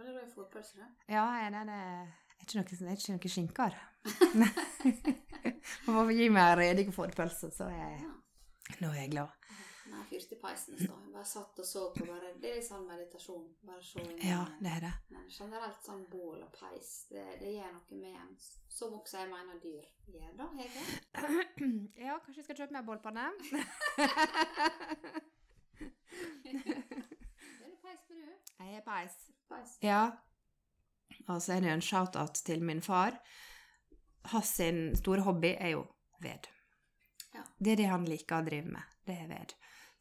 [0.01, 0.32] er det da jeg
[0.84, 0.89] da?
[1.10, 1.72] Ja, det er,
[2.38, 3.78] det ikke noe, det er ikke noe skinker.
[5.88, 7.97] Man må gi meg redige forpølse, så jeg,
[8.84, 9.47] nå er jeg glad.
[9.88, 11.05] Nei, fyrte i peisen i stad.
[11.13, 13.45] Bare satt og så på bare Det er litt sånn meditasjon.
[13.67, 14.93] Bare se inn Ja, det er det.
[15.13, 18.35] Men generelt sånn bål og peis, det, det gjør noe med en.
[18.77, 20.81] Som også jeg mener dyr gjør, da, Hege.
[22.07, 23.25] Ja, kanskje jeg skal kjøpe meg bålpanne?
[26.47, 28.31] Er det peis med du?
[28.59, 29.15] Jeg er peis.
[29.49, 29.77] Peis.
[29.83, 30.01] Ja.
[31.27, 33.17] Og så er det jo en shout-out til min far.
[34.31, 35.85] Hans sin store hobby er jo
[36.21, 36.47] ved.
[37.33, 37.43] Ja.
[37.59, 38.95] Det er det han liker å drive med.
[39.07, 39.55] Det er ved.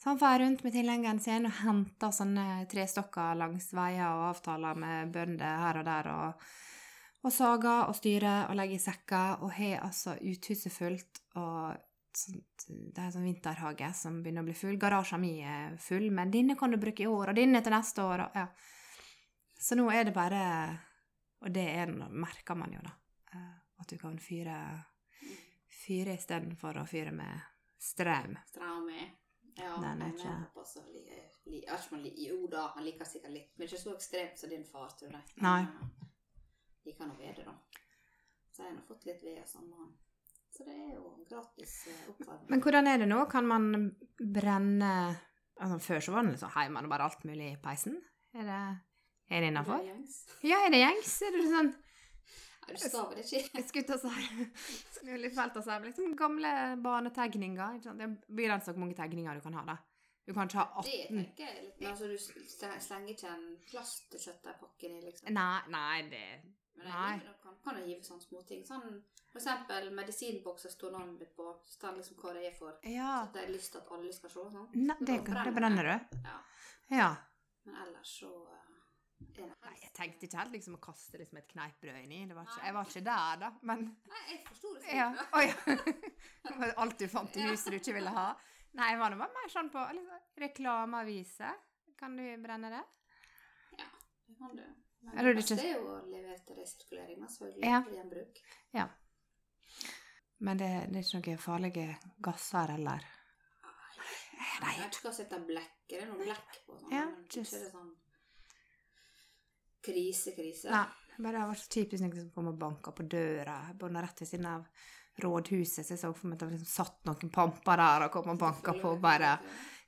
[0.07, 5.11] Han drar rundt med tilhengeren sin og henter sånne trestokker langs veier og avtaler med
[5.15, 6.45] bønder her og der og,
[7.27, 11.75] og sager og styrer og legger i sekker, og har altså uthuset fullt og
[12.15, 14.79] sånt, Det er en sånn vinterhage som begynner å bli full.
[14.81, 18.07] Garasjen min er full, men denne kan du bruke i år, og denne til neste
[18.07, 18.47] år, og ja.
[19.59, 20.41] Så nå er det bare
[21.43, 22.95] Og det er, merker man jo, da.
[23.35, 23.53] eh,
[23.83, 24.57] At du kan fyre,
[25.69, 27.43] fyre istedenfor å fyre med
[27.79, 28.39] strøm.
[28.55, 29.11] Strøm, Ja,
[29.57, 33.53] Den er ikke- pappa så li- li- ja, man Jo da, han liker sikkert litt,
[33.59, 35.23] men ikke så ekstremt som din far, tror jeg.
[35.43, 35.63] Nei.
[35.63, 36.07] Eh,
[36.87, 37.55] Liker nå ved det, da.
[38.53, 39.95] Så jeg har fått litt ved og sånn han.
[40.51, 42.49] Så det er jo gratis eh, oppvarming.
[42.51, 43.25] Men hvordan er det nå?
[43.31, 45.17] Kan man brenne
[45.61, 47.97] altså, Før så var det liksom heimen og bare alt mulig i peisen.
[48.35, 48.61] Er det,
[49.31, 49.83] er det innafor?
[50.45, 51.17] Ja, er det gjengs?
[51.23, 51.75] Er det sånn
[52.67, 54.09] du skal vel ikke Jeg skulle si
[55.07, 56.53] Det litt fælt å si, men liksom gamle
[57.85, 58.01] sant?
[58.01, 59.77] Det er begrenset hvor mange tegninger du kan ha, da.
[60.27, 65.03] Du kan ikke ha Det tenker jeg litt altså, du slenger ikke en plastkjøttdeigpakke i,
[65.05, 65.31] liksom.
[65.37, 66.25] Nei, nei, det
[66.81, 67.12] Men nei.
[67.23, 68.64] jeg kan, kan jo gi sånne småting.
[68.67, 68.99] Sånn,
[69.31, 71.47] for eksempel medisinbokser står navnet mitt på.
[71.64, 72.75] Så står det liksom hva det er for.
[72.83, 73.12] Ja.
[73.23, 74.45] Så at jeg har lyst til at alle skal se.
[74.57, 74.69] Sånn.
[74.83, 76.21] Nei, det, det brenner du?
[76.27, 76.37] Ja.
[76.99, 77.09] Ja.
[77.67, 78.76] Men ellers så det
[79.37, 82.23] Nei, jeg tenkte ikke helt liksom å kaste liksom et kneippbrød inni.
[82.29, 83.51] Det var ikke, jeg var ikke der, da.
[83.69, 84.97] Men Nei, jeg forsto det sånn.
[84.97, 85.09] ja.
[85.33, 86.73] Oh, ja.
[86.85, 88.27] Alt du fant i huset du ikke ville ha.
[88.77, 91.55] Nei, jeg var nå mer sånn på liksom, reklameaviser.
[91.97, 92.83] Kan du brenne det?
[93.81, 93.89] Ja,
[94.29, 94.64] Det kan du.
[95.07, 97.69] Men er det det ikke- er jo å levere til resirkulering, selvfølgelig.
[97.71, 97.83] Ja.
[97.83, 98.41] For gjenbruk.
[100.39, 101.85] Men det, det er ikke noen farlige
[102.21, 103.05] gasser eller
[104.37, 105.73] Jeg vet ikke hva som heter blekk.
[105.89, 106.93] Det er noe blekk på sånn.
[106.93, 107.71] Ja, just- det
[109.87, 110.70] sånn krise-krise.
[110.70, 110.87] Nei.
[111.16, 113.55] Bare det vært så typisk noen som kom og banka på døra.
[113.78, 114.66] Både rett ved siden av
[115.24, 118.28] rådhuset, så jeg så for meg at det liksom satt noen pamper der og kom
[118.34, 119.39] og banka på og bare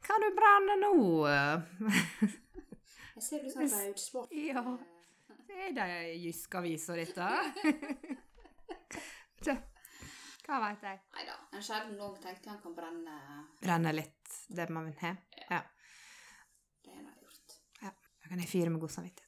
[0.01, 1.29] 'Kan du brenne nå?'
[3.19, 4.31] Jeg ser du sånn raudsport.
[4.31, 4.79] Ja.
[5.51, 7.43] Er det Jysk-avisa ditt, da?
[10.49, 11.01] Hva veit jeg.
[11.13, 11.35] Nei da.
[11.53, 13.17] En sjelden gang tenkte han kan brenne.
[13.61, 15.11] Brenne litt det man vil ha.
[15.51, 15.61] Ja.
[16.85, 17.49] Det har jeg gjort.
[17.83, 17.91] Ja.
[18.23, 19.28] Da kan jeg fyre med god samvittighet.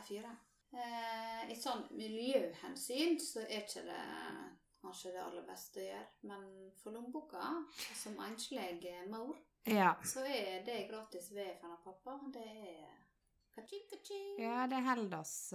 [0.00, 0.30] Ja, fire.
[0.72, 4.02] Eh, I sånn miljøhensyn så er ikke det
[4.80, 6.06] kanskje det aller beste å gjøre.
[6.30, 6.44] Men
[6.80, 7.42] for lommeboka,
[7.98, 9.36] som enslig mor,
[9.66, 9.94] Ja.
[10.02, 12.18] så er det gratis ved fra pappa.
[12.32, 12.86] Det er
[13.54, 14.38] ka-ching, ka-ching.
[14.40, 15.52] ja, det holder oss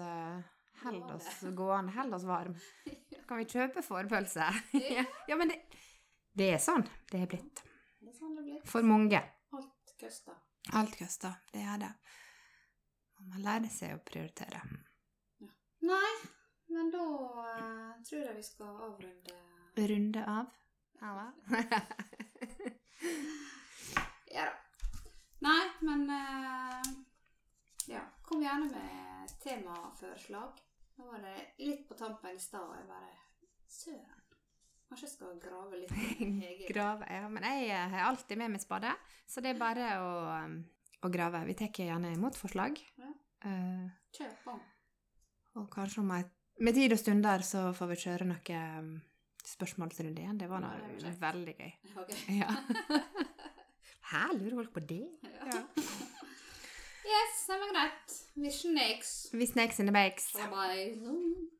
[0.83, 2.55] Holder oss gående, holder oss varm.
[3.27, 4.45] Kan vi kjøpe fårpølse?
[5.29, 5.35] ja.
[5.35, 5.61] men det,
[6.35, 7.63] det er sånn det er blitt.
[8.03, 8.59] Det sånn.
[8.67, 9.23] For mange.
[9.55, 10.35] Alt koster.
[10.73, 11.39] Alt koster.
[11.53, 11.93] Det er det.
[13.31, 14.61] Man lærer seg å prioritere.
[15.85, 16.11] Nei,
[16.73, 19.41] men da uh, tror jeg vi skal avrunde
[19.75, 20.53] Runde av.
[21.01, 21.31] Ja,
[24.35, 24.55] Ja da.
[25.45, 26.81] Nei, men uh,
[27.91, 30.61] Ja, kom gjerne med temaforslag.
[30.95, 33.11] Nå var det litt på tampen i stad, og jeg bare
[33.67, 34.21] Søren.
[34.85, 35.91] Kanskje jeg skal grave litt
[36.71, 37.07] Grave.
[37.09, 38.93] Ja, men jeg eh, har alltid med meg spade,
[39.27, 40.11] så det er bare å,
[40.45, 40.59] um,
[41.03, 41.41] å grave.
[41.45, 42.79] Vi tar gjerne imot forslag.
[43.01, 43.11] Ja.
[43.45, 44.55] Uh, Kjør på.
[45.59, 49.01] og kanskje om et, med tid og stunder så får vi kjøre noe um,
[49.45, 50.37] spørsmålsrunde igjen.
[50.39, 50.71] Det var Ja,
[51.03, 51.19] kjekt.
[51.21, 51.73] veldig gøy.
[52.03, 52.37] Okay.
[52.41, 52.49] Ja.
[54.11, 55.03] Hæ, lurer folk på det?
[55.23, 55.63] Ja.
[57.05, 58.13] Yes, det var greit.
[58.33, 59.09] Vi snakes.
[59.33, 60.31] Vi snakes in the bakes.
[60.33, 61.51] Bye bye.